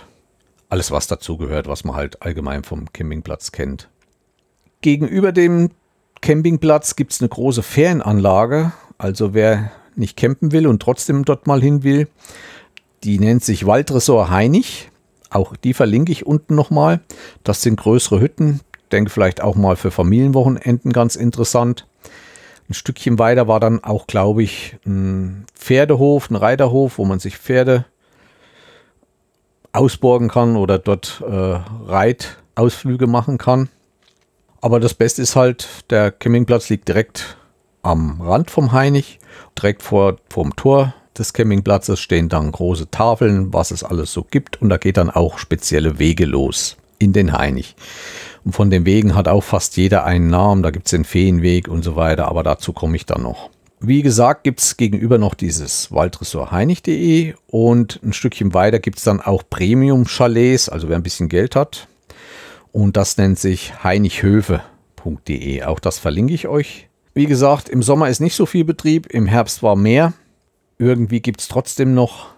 [0.74, 3.88] alles, was dazugehört, was man halt allgemein vom Campingplatz kennt.
[4.80, 5.70] Gegenüber dem
[6.20, 8.72] Campingplatz gibt es eine große Ferienanlage.
[8.98, 12.08] Also wer nicht campen will und trotzdem dort mal hin will,
[13.04, 14.90] die nennt sich Waldresort Heinig.
[15.30, 16.98] Auch die verlinke ich unten nochmal.
[17.44, 18.58] Das sind größere Hütten.
[18.90, 21.86] Denke vielleicht auch mal für Familienwochenenden ganz interessant.
[22.68, 27.38] Ein Stückchen weiter war dann auch, glaube ich, ein Pferdehof, ein Reiterhof, wo man sich
[27.38, 27.84] Pferde
[29.74, 33.68] ausborgen kann oder dort äh, Reitausflüge machen kann.
[34.60, 37.36] Aber das Beste ist halt, der Campingplatz liegt direkt
[37.82, 39.18] am Rand vom Heinig,
[39.56, 44.60] direkt vor vom Tor des Campingplatzes stehen dann große Tafeln, was es alles so gibt
[44.60, 47.76] und da geht dann auch spezielle Wege los in den Heinig.
[48.44, 51.68] Und von den Wegen hat auch fast jeder einen Namen, da gibt es den Feenweg
[51.68, 53.50] und so weiter, aber dazu komme ich dann noch.
[53.86, 59.04] Wie gesagt, gibt es gegenüber noch dieses Waldressort heinig.de und ein Stückchen weiter gibt es
[59.04, 61.86] dann auch Premium-Chalets, also wer ein bisschen Geld hat.
[62.72, 65.64] Und das nennt sich heinighöfe.de.
[65.64, 66.88] Auch das verlinke ich euch.
[67.12, 70.14] Wie gesagt, im Sommer ist nicht so viel Betrieb, im Herbst war mehr.
[70.78, 72.28] Irgendwie gibt es trotzdem noch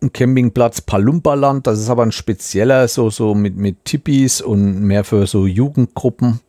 [0.00, 1.68] einen Campingplatz Palumbaland.
[1.68, 6.40] Das ist aber ein spezieller, so, so mit, mit Tippis und mehr für so Jugendgruppen.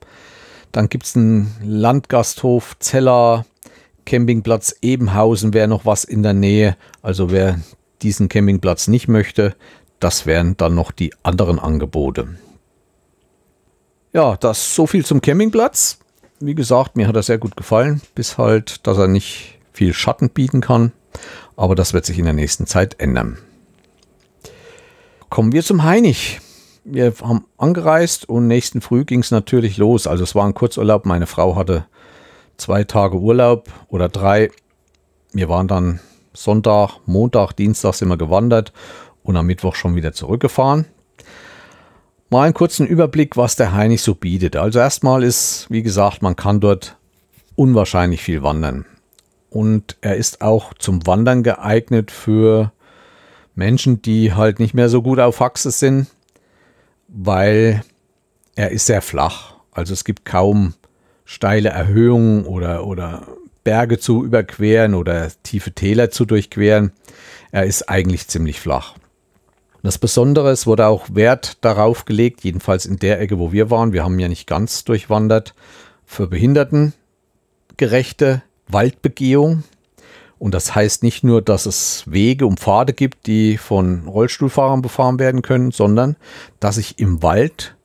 [0.71, 3.45] Dann gibt es einen Landgasthof Zeller
[4.05, 6.75] Campingplatz Ebenhausen wäre noch was in der Nähe.
[7.01, 7.59] Also wer
[8.01, 9.55] diesen Campingplatz nicht möchte,
[9.99, 12.35] das wären dann noch die anderen Angebote.
[14.13, 15.99] Ja, das so viel zum Campingplatz.
[16.39, 20.29] Wie gesagt, mir hat er sehr gut gefallen, bis halt, dass er nicht viel Schatten
[20.29, 20.91] bieten kann.
[21.55, 23.37] Aber das wird sich in der nächsten Zeit ändern.
[25.29, 26.41] Kommen wir zum Heinig.
[26.83, 30.07] Wir haben angereist und nächsten Früh ging es natürlich los.
[30.07, 31.05] Also es war ein Kurzurlaub.
[31.05, 31.85] Meine Frau hatte
[32.57, 34.49] zwei Tage Urlaub oder drei.
[35.33, 35.99] Wir waren dann
[36.33, 38.73] Sonntag, Montag, Dienstag sind wir gewandert
[39.23, 40.85] und am Mittwoch schon wieder zurückgefahren.
[42.29, 44.55] Mal einen kurzen Überblick, was der Heinig so bietet.
[44.55, 46.97] Also erstmal ist, wie gesagt, man kann dort
[47.55, 48.85] unwahrscheinlich viel wandern.
[49.49, 52.71] Und er ist auch zum Wandern geeignet für
[53.53, 56.07] Menschen, die halt nicht mehr so gut auf Achse sind,
[57.09, 57.83] weil
[58.55, 59.55] er ist sehr flach.
[59.71, 60.73] Also es gibt kaum
[61.31, 63.25] steile Erhöhungen oder, oder
[63.63, 66.91] Berge zu überqueren oder tiefe Täler zu durchqueren.
[67.51, 68.95] Er ist eigentlich ziemlich flach.
[69.81, 73.93] Das Besondere, es wurde auch Wert darauf gelegt, jedenfalls in der Ecke, wo wir waren,
[73.93, 75.55] wir haben ja nicht ganz durchwandert,
[76.05, 79.63] für behindertengerechte Waldbegehung.
[80.37, 85.17] Und das heißt nicht nur, dass es Wege und Pfade gibt, die von Rollstuhlfahrern befahren
[85.17, 86.17] werden können, sondern
[86.59, 87.77] dass sich im Wald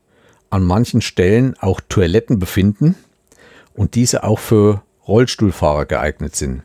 [0.51, 2.97] an manchen Stellen auch Toiletten befinden
[3.77, 6.63] und diese auch für Rollstuhlfahrer geeignet sind.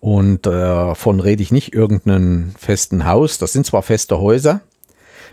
[0.00, 3.38] Und äh, davon rede ich nicht irgendeinen festen Haus.
[3.38, 4.60] Das sind zwar feste Häuser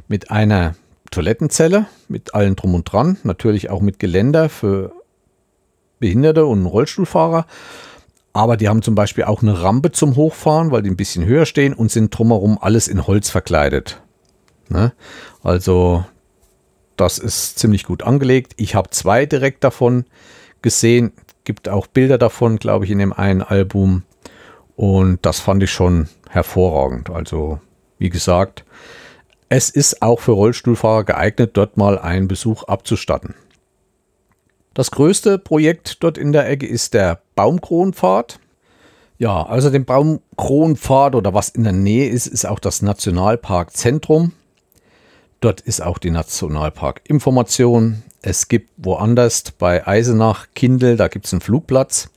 [0.08, 0.76] mit einer
[1.12, 4.92] Toilettenzelle, mit allen drum und dran, natürlich auch mit Geländer für
[6.00, 7.46] Behinderte und Rollstuhlfahrer.
[8.32, 11.46] Aber die haben zum Beispiel auch eine Rampe zum Hochfahren, weil die ein bisschen höher
[11.46, 14.02] stehen und sind drumherum alles in Holz verkleidet.
[14.70, 14.94] Ne?
[15.42, 16.06] Also
[16.96, 18.54] das ist ziemlich gut angelegt.
[18.58, 20.06] Ich habe zwei direkt davon
[20.62, 21.12] gesehen.
[21.44, 24.04] Gibt auch Bilder davon, glaube ich, in dem einen Album.
[24.76, 27.10] Und das fand ich schon hervorragend.
[27.10, 27.60] Also,
[27.98, 28.64] wie gesagt,
[29.50, 33.34] es ist auch für Rollstuhlfahrer geeignet, dort mal einen Besuch abzustatten.
[34.74, 38.40] Das größte Projekt dort in der Ecke ist der Baumkronpfad.
[39.18, 44.32] Ja, also den Baumkronpfad oder was in der Nähe ist, ist auch das Nationalparkzentrum.
[45.42, 48.04] Dort ist auch die Nationalparkinformation.
[48.22, 52.10] Es gibt woanders bei Eisenach, Kindl, da gibt es einen Flugplatz.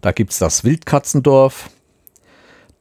[0.00, 1.68] Da gibt es das Wildkatzendorf.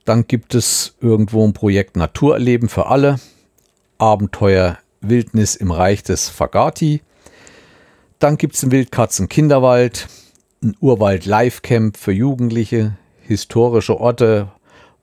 [0.05, 3.19] Dann gibt es irgendwo ein Projekt Naturerleben für alle.
[3.97, 7.01] Abenteuer Wildnis im Reich des Fagati.
[8.19, 10.07] Dann gibt es einen Wildkatzen-Kinderwald,
[10.63, 14.49] ein Urwald-Live-Camp für Jugendliche, historische Orte,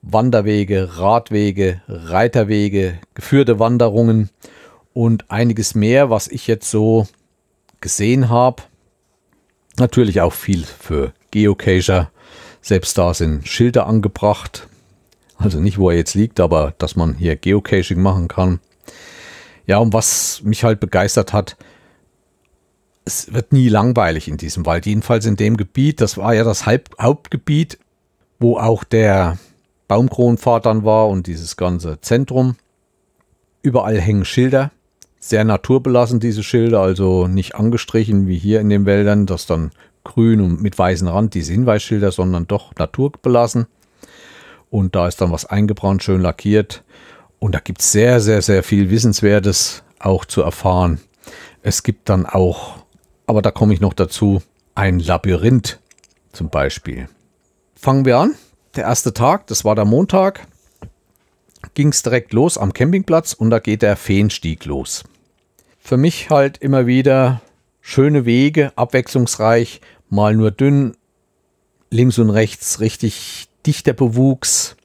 [0.02, 4.30] Wanderwege, Radwege, Reiterwege, geführte Wanderungen
[4.94, 7.06] und einiges mehr, was ich jetzt so
[7.80, 8.62] gesehen habe.
[9.78, 12.10] Natürlich auch viel für Geocacher.
[12.60, 14.68] Selbst da sind Schilder angebracht,
[15.36, 18.60] also nicht, wo er jetzt liegt, aber dass man hier Geocaching machen kann.
[19.66, 21.56] Ja, und was mich halt begeistert hat,
[23.04, 24.84] es wird nie langweilig in diesem Wald.
[24.84, 27.78] Jedenfalls in dem Gebiet, das war ja das Hauptgebiet,
[28.38, 29.38] wo auch der
[29.86, 32.56] Baumkronenpfad dann war und dieses ganze Zentrum.
[33.62, 34.70] Überall hängen Schilder.
[35.20, 39.72] Sehr naturbelassen, diese Schilder, also nicht angestrichen wie hier in den Wäldern, das dann
[40.04, 43.66] grün und mit weißem Rand, diese Hinweisschilder, sondern doch naturbelassen.
[44.70, 46.84] Und da ist dann was eingebrannt, schön lackiert.
[47.38, 51.00] Und da gibt es sehr, sehr, sehr viel Wissenswertes auch zu erfahren.
[51.62, 52.84] Es gibt dann auch,
[53.26, 54.42] aber da komme ich noch dazu,
[54.74, 55.80] ein Labyrinth
[56.32, 57.08] zum Beispiel.
[57.74, 58.34] Fangen wir an.
[58.76, 60.46] Der erste Tag, das war der Montag,
[61.74, 65.04] ging es direkt los am Campingplatz und da geht der Feenstieg los.
[65.78, 67.40] Für mich halt immer wieder
[67.80, 70.96] schöne Wege, abwechslungsreich, mal nur dünn,
[71.90, 74.76] links und rechts richtig dichter Bewuchs,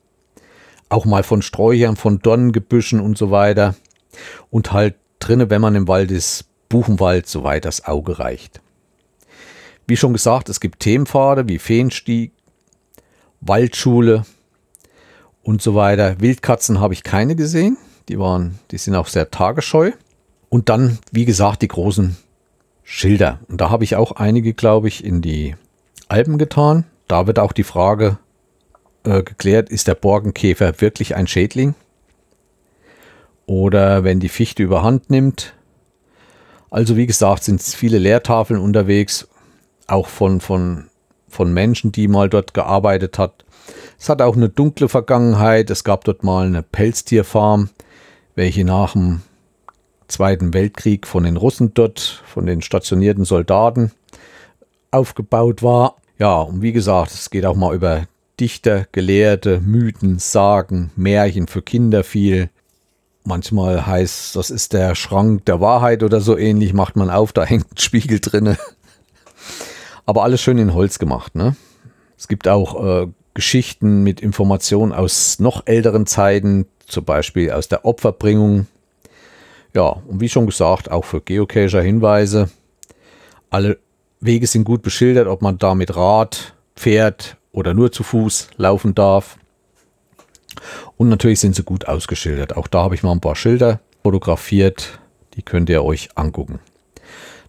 [0.89, 3.75] auch mal von Sträuchern, von Dornengebüschen und so weiter.
[4.49, 8.61] Und halt drinne, wenn man im Wald ist, Buchenwald, soweit das Auge reicht.
[9.85, 12.31] Wie schon gesagt, es gibt Themenpfade wie Feenstieg,
[13.41, 14.25] Waldschule
[15.43, 16.19] und so weiter.
[16.19, 17.77] Wildkatzen habe ich keine gesehen.
[18.09, 19.91] Die waren, die sind auch sehr tagesscheu.
[20.49, 22.17] Und dann, wie gesagt, die großen
[22.83, 23.39] Schilder.
[23.47, 25.55] Und da habe ich auch einige, glaube ich, in die
[26.09, 26.85] Alpen getan.
[27.07, 28.17] Da wird auch die Frage
[29.03, 31.75] äh, geklärt, ist der Borkenkäfer wirklich ein Schädling?
[33.45, 35.53] Oder wenn die Fichte überhand nimmt.
[36.69, 39.27] Also wie gesagt, sind viele Lehrtafeln unterwegs,
[39.87, 40.89] auch von, von,
[41.27, 43.42] von Menschen, die mal dort gearbeitet hat.
[44.03, 45.69] Es hat auch eine dunkle Vergangenheit.
[45.69, 47.69] Es gab dort mal eine Pelztierfarm,
[48.35, 49.21] welche nach dem
[50.09, 53.93] Zweiten Weltkrieg von den Russen dort, von den stationierten Soldaten
[54.91, 55.95] aufgebaut war.
[56.19, 58.03] Ja, und wie gesagt, es geht auch mal über
[58.41, 62.49] Dichter, Gelehrte, Mythen, Sagen, Märchen für Kinder viel.
[63.23, 67.45] Manchmal heißt, das ist der Schrank der Wahrheit oder so ähnlich, macht man auf, da
[67.45, 68.57] hängt ein Spiegel drinne.
[70.05, 71.55] Aber alles schön in Holz gemacht, ne?
[72.17, 77.85] Es gibt auch äh, Geschichten mit Informationen aus noch älteren Zeiten, zum Beispiel aus der
[77.85, 78.67] Opferbringung.
[79.73, 82.49] Ja, und wie schon gesagt, auch für Geocacher Hinweise.
[83.49, 83.79] Alle
[84.19, 88.95] Wege sind gut beschildert, ob man da mit Rad, Pferd oder nur zu Fuß laufen
[88.95, 89.37] darf.
[90.97, 92.55] Und natürlich sind sie gut ausgeschildert.
[92.55, 94.99] Auch da habe ich mal ein paar Schilder fotografiert.
[95.35, 96.59] Die könnt ihr euch angucken.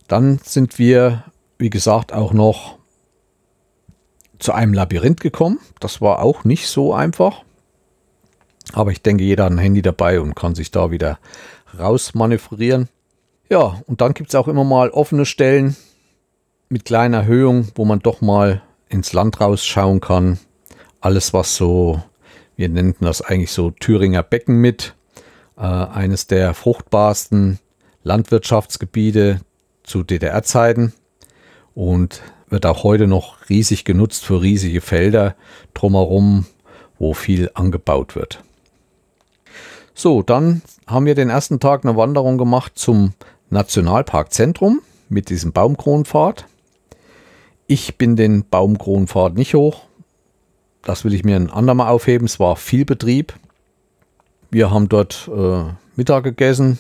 [0.09, 1.25] Dann sind wir,
[1.59, 2.79] wie gesagt, auch noch
[4.45, 5.59] zu einem Labyrinth gekommen.
[5.81, 7.43] Das war auch nicht so einfach.
[8.73, 11.19] Aber ich denke, jeder hat ein Handy dabei und kann sich da wieder
[11.79, 12.89] rausmanövrieren.
[13.49, 15.77] Ja, und dann gibt es auch immer mal offene Stellen
[16.69, 20.39] mit kleiner Erhöhung, wo man doch mal ins Land rausschauen kann.
[21.01, 22.03] Alles, was so,
[22.57, 24.95] wir nennen das eigentlich so Thüringer Becken mit.
[25.57, 27.61] Äh, eines der fruchtbarsten
[28.03, 29.41] Landwirtschaftsgebiete
[29.85, 30.93] zu DDR-Zeiten
[31.75, 35.35] und wird auch heute noch riesig genutzt für riesige Felder
[35.73, 36.47] drumherum,
[36.99, 38.43] wo viel angebaut wird.
[39.95, 43.15] So, dann haben wir den ersten Tag eine Wanderung gemacht zum
[43.51, 46.47] Nationalparkzentrum mit diesem Baumkronenpfad.
[47.67, 49.85] Ich bin den Baumkronenpfad nicht hoch.
[50.83, 52.27] Das will ich mir ein andermal aufheben.
[52.27, 53.35] Es war viel Betrieb.
[54.51, 55.65] Wir haben dort äh,
[55.97, 56.79] Mittag gegessen.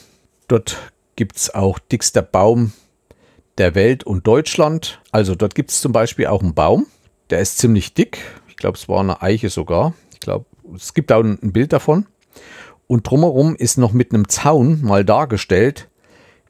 [0.48, 0.76] Dort
[1.16, 2.72] gibt es auch dickster Baum
[3.58, 5.00] der Welt und Deutschland.
[5.12, 6.86] Also dort gibt es zum Beispiel auch einen Baum.
[7.30, 8.18] Der ist ziemlich dick.
[8.48, 9.94] Ich glaube, es war eine Eiche sogar.
[10.12, 12.06] Ich glaube, es gibt auch ein Bild davon.
[12.86, 15.88] Und drumherum ist noch mit einem Zaun mal dargestellt,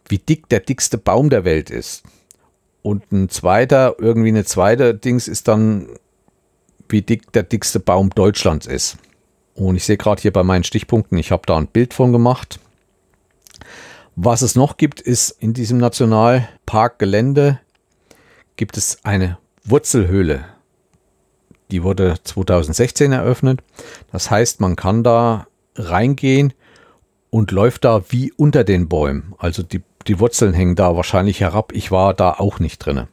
[0.08, 2.02] wie dick der dickste Baum der Welt ist.
[2.82, 5.88] Und ein zweiter, irgendwie eine zweite Dings ist dann,
[6.88, 8.98] wie dick der dickste Baum Deutschlands ist.
[9.54, 12.58] Und ich sehe gerade hier bei meinen Stichpunkten, ich habe da ein Bild von gemacht.
[14.16, 17.60] Was es noch gibt, ist in diesem Nationalparkgelände
[18.56, 20.44] gibt es eine Wurzelhöhle.
[21.70, 23.62] Die wurde 2016 eröffnet.
[24.12, 26.52] Das heißt, man kann da reingehen
[27.30, 29.34] und läuft da wie unter den Bäumen.
[29.38, 31.72] Also die, die Wurzeln hängen da wahrscheinlich herab.
[31.72, 33.08] Ich war da auch nicht drin.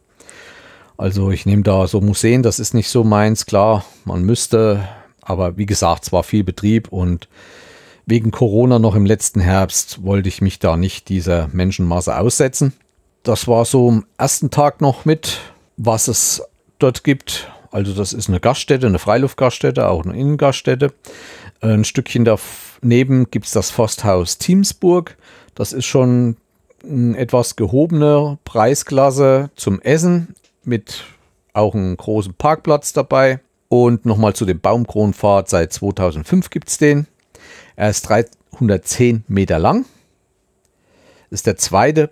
[0.97, 4.87] Also ich nehme da so Museen, das ist nicht so meins, klar, man müsste,
[5.23, 7.27] aber wie gesagt, es war viel Betrieb und
[8.05, 12.73] wegen Corona noch im letzten Herbst wollte ich mich da nicht dieser Menschenmasse aussetzen.
[13.23, 15.39] Das war so am ersten Tag noch mit,
[15.77, 16.43] was es
[16.79, 17.51] dort gibt.
[17.71, 20.93] Also das ist eine Gaststätte, eine Freiluftgaststätte, auch eine Innengaststätte.
[21.61, 25.15] Ein Stückchen daneben gibt es das Forsthaus Teamsburg.
[25.55, 26.37] Das ist schon
[26.83, 31.03] eine etwas gehobene Preisklasse zum Essen mit
[31.53, 33.39] auch einem großen Parkplatz dabei.
[33.69, 35.47] Und nochmal zu dem Baumkronpfad.
[35.47, 37.07] Seit 2005 gibt es den.
[37.75, 39.85] Er ist 310 Meter lang.
[41.29, 42.11] Ist der zweite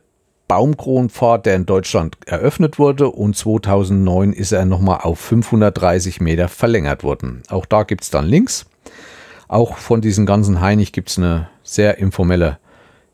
[0.49, 3.09] Baumkronpfad, der in Deutschland eröffnet wurde.
[3.09, 7.43] Und 2009 ist er nochmal auf 530 Meter verlängert worden.
[7.49, 8.65] Auch da gibt es dann Links.
[9.47, 12.59] Auch von diesen ganzen Heinig gibt es eine sehr informelle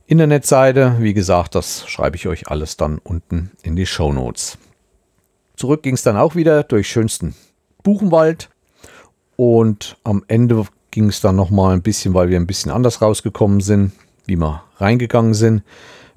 [0.07, 0.95] Internetseite.
[0.99, 4.57] Wie gesagt, das schreibe ich euch alles dann unten in die Show Notes.
[5.55, 7.35] Zurück ging es dann auch wieder durch schönsten
[7.83, 8.49] Buchenwald
[9.35, 13.61] und am Ende ging es dann nochmal ein bisschen, weil wir ein bisschen anders rausgekommen
[13.61, 13.91] sind,
[14.25, 15.61] wie wir reingegangen sind,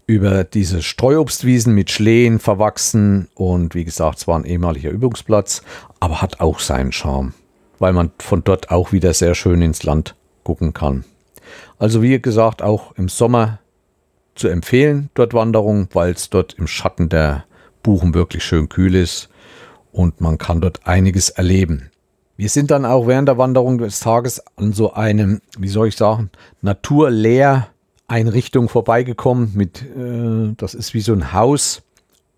[0.06, 5.60] über diese Streuobstwiesen mit Schlehen verwachsen und wie gesagt, es war ein ehemaliger Übungsplatz,
[6.00, 7.34] aber hat auch seinen Charme
[7.78, 10.14] weil man von dort auch wieder sehr schön ins Land
[10.44, 11.04] gucken kann.
[11.78, 13.60] Also wie gesagt, auch im Sommer
[14.34, 17.44] zu empfehlen, dort Wanderung, weil es dort im Schatten der
[17.82, 19.28] Buchen wirklich schön kühl ist
[19.92, 21.90] und man kann dort einiges erleben.
[22.38, 25.96] Wir sind dann auch während der Wanderung des Tages an so einem, wie soll ich
[25.96, 26.30] sagen,
[26.62, 29.50] Naturlehreinrichtung vorbeigekommen.
[29.56, 31.82] Mit, äh, das ist wie so ein Haus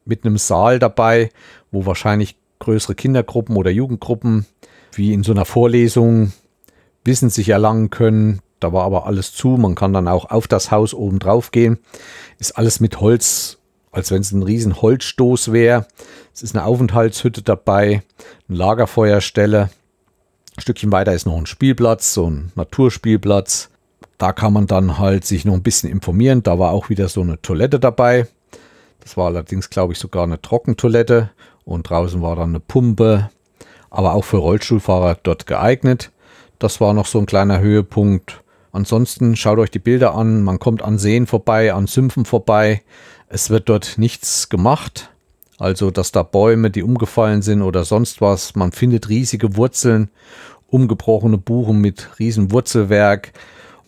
[0.06, 1.28] mit einem Saal dabei,
[1.70, 4.46] wo wahrscheinlich größere Kindergruppen oder Jugendgruppen
[4.92, 6.32] wie in so einer Vorlesung
[7.04, 8.40] Wissen sich erlangen können.
[8.58, 9.58] Da war aber alles zu.
[9.58, 11.78] Man kann dann auch auf das Haus oben drauf gehen.
[12.38, 13.58] Ist alles mit Holz,
[13.92, 15.86] als wenn es ein riesen Holzstoß wäre.
[16.32, 18.02] Es ist eine Aufenthaltshütte dabei,
[18.48, 19.68] eine Lagerfeuerstelle.
[20.60, 23.70] Stückchen weiter ist noch ein Spielplatz, so ein Naturspielplatz.
[24.18, 26.42] Da kann man dann halt sich noch ein bisschen informieren.
[26.42, 28.26] Da war auch wieder so eine Toilette dabei.
[29.00, 31.30] Das war allerdings, glaube ich, sogar eine Trockentoilette.
[31.64, 33.30] Und draußen war dann eine Pumpe,
[33.90, 36.10] aber auch für Rollstuhlfahrer dort geeignet.
[36.58, 38.42] Das war noch so ein kleiner Höhepunkt.
[38.72, 40.42] Ansonsten schaut euch die Bilder an.
[40.42, 42.82] Man kommt an Seen vorbei, an Sümpfen vorbei.
[43.28, 45.10] Es wird dort nichts gemacht.
[45.60, 48.56] Also, dass da Bäume, die umgefallen sind oder sonst was.
[48.56, 50.10] Man findet riesige Wurzeln,
[50.68, 53.34] umgebrochene Buchen mit riesen Wurzelwerk.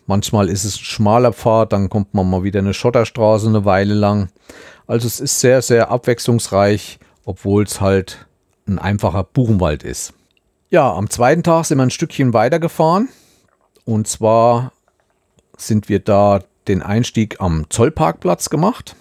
[0.06, 3.94] Manchmal ist es ein schmaler Pfad, dann kommt man mal wieder eine Schotterstraße eine Weile
[3.94, 4.28] lang.
[4.86, 8.26] Also es ist sehr, sehr abwechslungsreich, obwohl es halt
[8.68, 10.12] ein einfacher Buchenwald ist.
[10.68, 13.08] Ja, am zweiten Tag sind wir ein Stückchen weitergefahren.
[13.86, 14.72] Und zwar
[15.56, 18.94] sind wir da den Einstieg am Zollparkplatz gemacht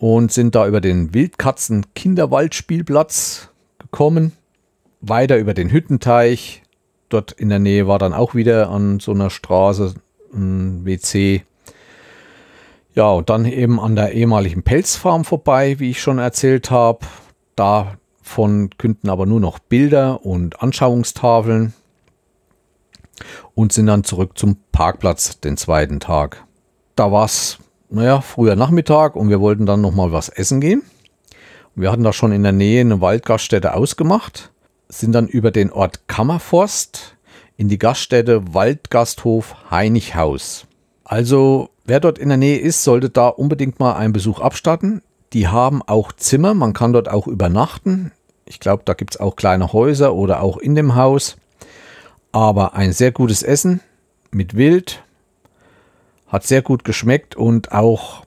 [0.00, 4.32] und sind da über den Wildkatzen Kinderwaldspielplatz gekommen,
[5.00, 6.62] weiter über den Hüttenteich
[7.10, 9.94] Dort in der Nähe war dann auch wieder an so einer Straße
[10.32, 11.44] ein WC.
[12.94, 17.00] Ja, und dann eben an der ehemaligen Pelzfarm vorbei, wie ich schon erzählt habe.
[17.56, 21.72] Davon künden aber nur noch Bilder und Anschauungstafeln
[23.56, 26.44] und sind dann zurück zum Parkplatz den zweiten Tag.
[26.94, 27.58] Da war es,
[27.90, 30.82] naja, früher Nachmittag und wir wollten dann nochmal was essen gehen.
[31.74, 34.50] Wir hatten da schon in der Nähe eine Waldgaststätte ausgemacht
[34.90, 37.16] sind dann über den Ort Kammerforst
[37.56, 40.66] in die Gaststätte Waldgasthof Heinichhaus.
[41.04, 45.02] Also wer dort in der Nähe ist, sollte da unbedingt mal einen Besuch abstatten.
[45.32, 48.12] Die haben auch Zimmer, man kann dort auch übernachten.
[48.46, 51.36] Ich glaube, da gibt es auch kleine Häuser oder auch in dem Haus.
[52.32, 53.80] Aber ein sehr gutes Essen
[54.32, 55.02] mit Wild,
[56.30, 58.24] hat sehr gut geschmeckt und auch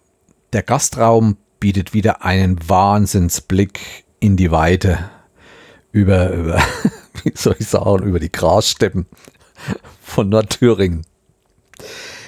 [0.52, 5.10] der Gastraum bietet wieder einen Wahnsinnsblick in die Weite
[5.92, 6.62] über, über,
[7.24, 9.08] wie soll ich sagen, über die Grassteppen
[10.02, 11.06] von Nordthüringen.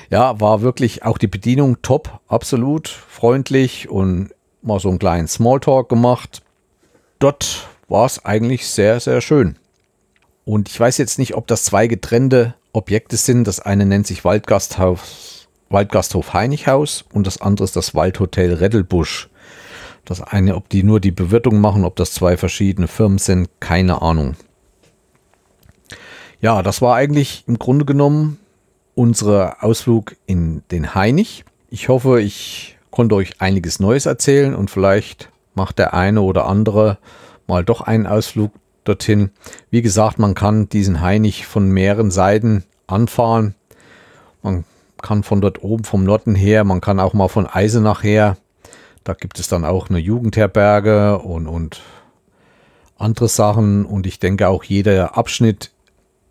[0.09, 4.30] Ja, war wirklich auch die Bedienung top, absolut freundlich und
[4.61, 6.41] mal so einen kleinen Smalltalk gemacht.
[7.19, 9.57] Dort war es eigentlich sehr, sehr schön.
[10.45, 13.45] Und ich weiß jetzt nicht, ob das zwei getrennte Objekte sind.
[13.45, 15.34] Das eine nennt sich Waldgasthaus,
[15.76, 19.30] Waldgasthof Heinichhaus und das andere ist das Waldhotel Rettelbusch.
[20.05, 24.01] Das eine, ob die nur die Bewirtung machen, ob das zwei verschiedene Firmen sind, keine
[24.01, 24.38] Ahnung.
[26.39, 28.39] Ja, das war eigentlich im Grunde genommen
[28.93, 31.43] unser Ausflug in den Hainich.
[31.69, 36.99] Ich hoffe, ich konnte euch einiges Neues erzählen und vielleicht macht der eine oder andere
[37.47, 38.53] mal doch einen Ausflug
[38.86, 39.32] dorthin.
[39.71, 43.55] Wie gesagt, man kann diesen Hainich von mehreren Seiten anfahren.
[44.41, 44.63] Man
[45.06, 48.38] kann von dort oben vom Norden her, man kann auch mal von Eisenach her
[49.06, 51.82] da gibt es dann auch eine Jugendherberge und, und
[52.97, 53.86] andere Sachen.
[53.86, 55.72] Und ich denke auch jeder Abschnitt,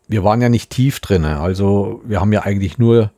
[0.09, 1.25] wir waren ja nicht tief drin.
[1.25, 3.13] Also wir haben ja eigentlich nur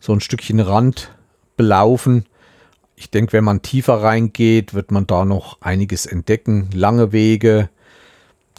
[0.00, 1.10] so ein Stückchen Rand
[1.58, 2.24] belaufen.
[2.96, 6.70] Ich denke, wenn man tiefer reingeht, wird man da noch einiges entdecken.
[6.72, 7.68] Lange Wege,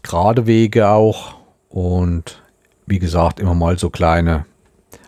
[0.04, 1.36] gerade Wege auch.
[1.68, 2.44] Und
[2.86, 4.46] wie gesagt, immer mal so kleine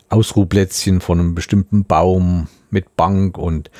[0.09, 3.71] Ausruhplätzchen von einem bestimmten Baum mit Bank und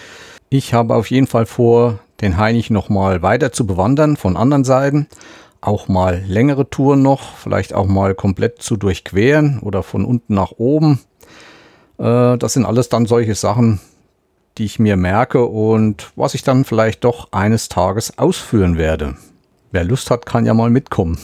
[0.50, 4.64] ich habe auf jeden Fall vor, den Hainich noch mal weiter zu bewandern von anderen
[4.64, 5.08] Seiten.
[5.62, 10.54] Auch mal längere Touren noch, vielleicht auch mal komplett zu durchqueren oder von unten nach
[10.58, 11.00] oben.
[11.98, 13.80] Äh, das sind alles dann solche Sachen,
[14.58, 19.16] die ich mir merke und was ich dann vielleicht doch eines Tages ausführen werde.
[19.72, 21.20] Wer Lust hat, kann ja mal mitkommen.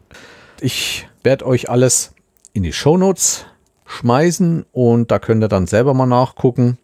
[0.60, 2.14] ich werde euch alles
[2.52, 3.44] in die Shownotes
[3.86, 6.78] schmeißen und da könnt ihr dann selber mal nachgucken.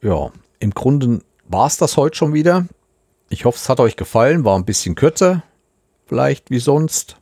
[0.00, 2.66] Ja, im Grunde war es das heute schon wieder.
[3.28, 4.44] Ich hoffe, es hat euch gefallen.
[4.44, 5.42] War ein bisschen kürzer,
[6.06, 7.16] vielleicht wie sonst.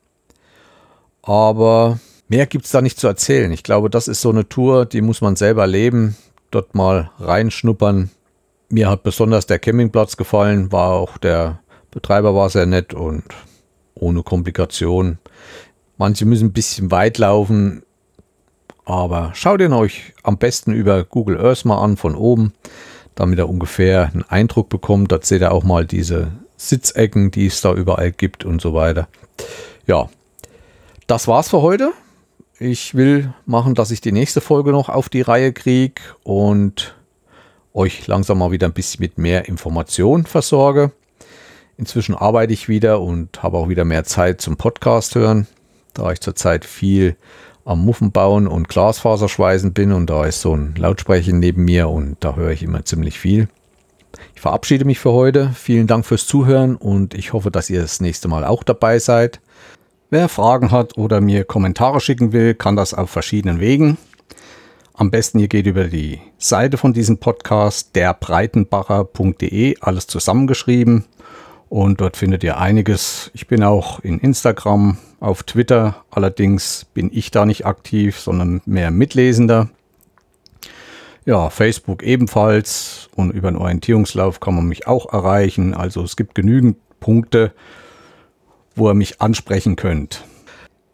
[1.23, 1.99] Aber
[2.29, 3.53] mehr gibt es da nicht zu erzählen.
[3.53, 6.17] Ich glaube, das ist so eine Tour, die muss man selber leben.
[6.51, 8.11] Dort mal reinschnuppern.
[8.69, 10.73] Mir hat besonders der Campingplatz gefallen.
[10.73, 13.25] War auch der Betreiber war sehr nett und
[13.95, 15.19] ohne Komplikation.
[15.99, 17.83] Manche müssen ein bisschen weit laufen.
[18.91, 22.53] Aber schaut ihn euch am besten über Google Earth mal an von oben
[23.21, 25.13] damit er ungefähr einen Eindruck bekommt.
[25.13, 29.09] Da seht ihr auch mal diese Sitzecken, die es da überall gibt und so weiter.
[29.87, 30.09] Ja,
[31.07, 31.93] das war's für heute.
[32.59, 36.95] Ich will machen, dass ich die nächste Folge noch auf die Reihe kriege und
[37.75, 40.93] euch langsam mal wieder ein bisschen mit mehr Informationen versorge.
[41.77, 45.47] Inzwischen arbeite ich wieder und habe auch wieder mehr Zeit zum Podcast hören,
[45.93, 47.17] da ich zurzeit viel
[47.71, 52.17] am Muffen bauen und Glasfaserschweißen bin und da ist so ein Lautsprecher neben mir und
[52.21, 53.49] da höre ich immer ziemlich viel.
[54.35, 55.51] Ich verabschiede mich für heute.
[55.55, 59.41] Vielen Dank fürs Zuhören und ich hoffe, dass ihr das nächste Mal auch dabei seid.
[60.11, 63.97] Wer Fragen hat oder mir Kommentare schicken will, kann das auf verschiedenen Wegen.
[64.95, 71.05] Am besten ihr geht über die Seite von diesem Podcast, derbreitenbacher.de, alles zusammengeschrieben.
[71.69, 73.31] Und dort findet ihr einiges.
[73.33, 76.05] Ich bin auch in Instagram, auf Twitter.
[76.11, 79.69] Allerdings bin ich da nicht aktiv, sondern mehr Mitlesender.
[81.27, 83.09] Ja, Facebook ebenfalls.
[83.15, 85.75] Und über einen Orientierungslauf kann man mich auch erreichen.
[85.75, 87.53] Also es gibt genügend Punkte,
[88.75, 90.25] wo ihr mich ansprechen könnt.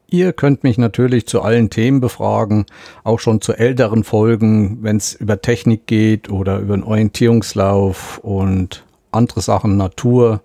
[0.08, 2.66] Ihr könnt mich natürlich zu allen Themen befragen,
[3.02, 8.84] auch schon zu älteren Folgen, wenn es über Technik geht oder über einen Orientierungslauf und
[9.10, 10.42] andere Sachen, Natur,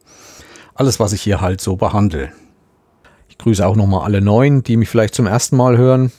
[0.74, 2.32] alles, was ich hier halt so behandle.
[3.42, 6.12] Grüße auch nochmal alle Neuen, die mich vielleicht zum ersten Mal hören.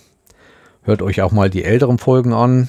[0.83, 2.69] Hört euch auch mal die älteren Folgen an.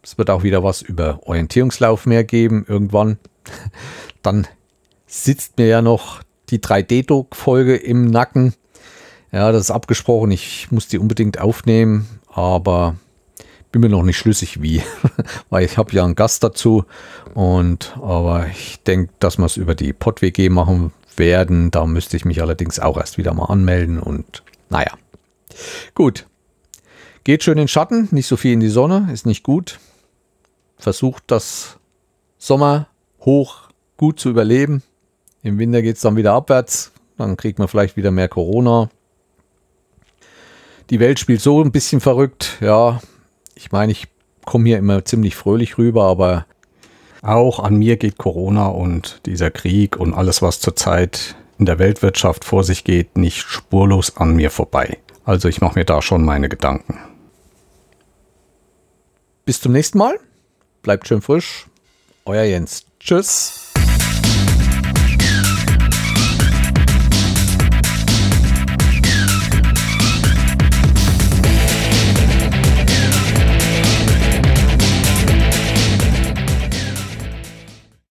[0.00, 3.18] Es wird auch wieder was über Orientierungslauf mehr geben irgendwann.
[4.22, 4.46] Dann
[5.06, 8.54] sitzt mir ja noch die 3D-Druck-Folge im Nacken.
[9.32, 10.30] Ja, das ist abgesprochen.
[10.30, 12.94] Ich muss die unbedingt aufnehmen, aber
[13.72, 14.82] bin mir noch nicht schlüssig wie,
[15.50, 16.84] weil ich habe ja einen Gast dazu
[17.34, 21.70] und aber ich denke, dass wir es über die PodWG machen werden.
[21.70, 24.92] Da müsste ich mich allerdings auch erst wieder mal anmelden und naja.
[25.94, 26.26] Gut.
[27.24, 29.78] Geht schön in den Schatten, nicht so viel in die Sonne, ist nicht gut.
[30.78, 31.78] Versucht das
[32.38, 32.88] Sommer
[33.20, 34.82] hoch gut zu überleben.
[35.42, 36.92] Im Winter geht es dann wieder abwärts.
[37.18, 38.88] Dann kriegt man vielleicht wieder mehr Corona.
[40.88, 42.56] Die Welt spielt so ein bisschen verrückt.
[42.60, 43.00] Ja,
[43.54, 44.08] ich meine, ich
[44.46, 46.46] komme hier immer ziemlich fröhlich rüber, aber
[47.22, 52.44] auch an mir geht Corona und dieser Krieg und alles, was zurzeit in der Weltwirtschaft
[52.44, 54.98] vor sich geht, nicht spurlos an mir vorbei.
[55.24, 56.98] Also ich mache mir da schon meine Gedanken.
[59.44, 60.18] Bis zum nächsten Mal.
[60.82, 61.66] Bleibt schön frisch.
[62.24, 62.86] Euer Jens.
[62.98, 63.69] Tschüss.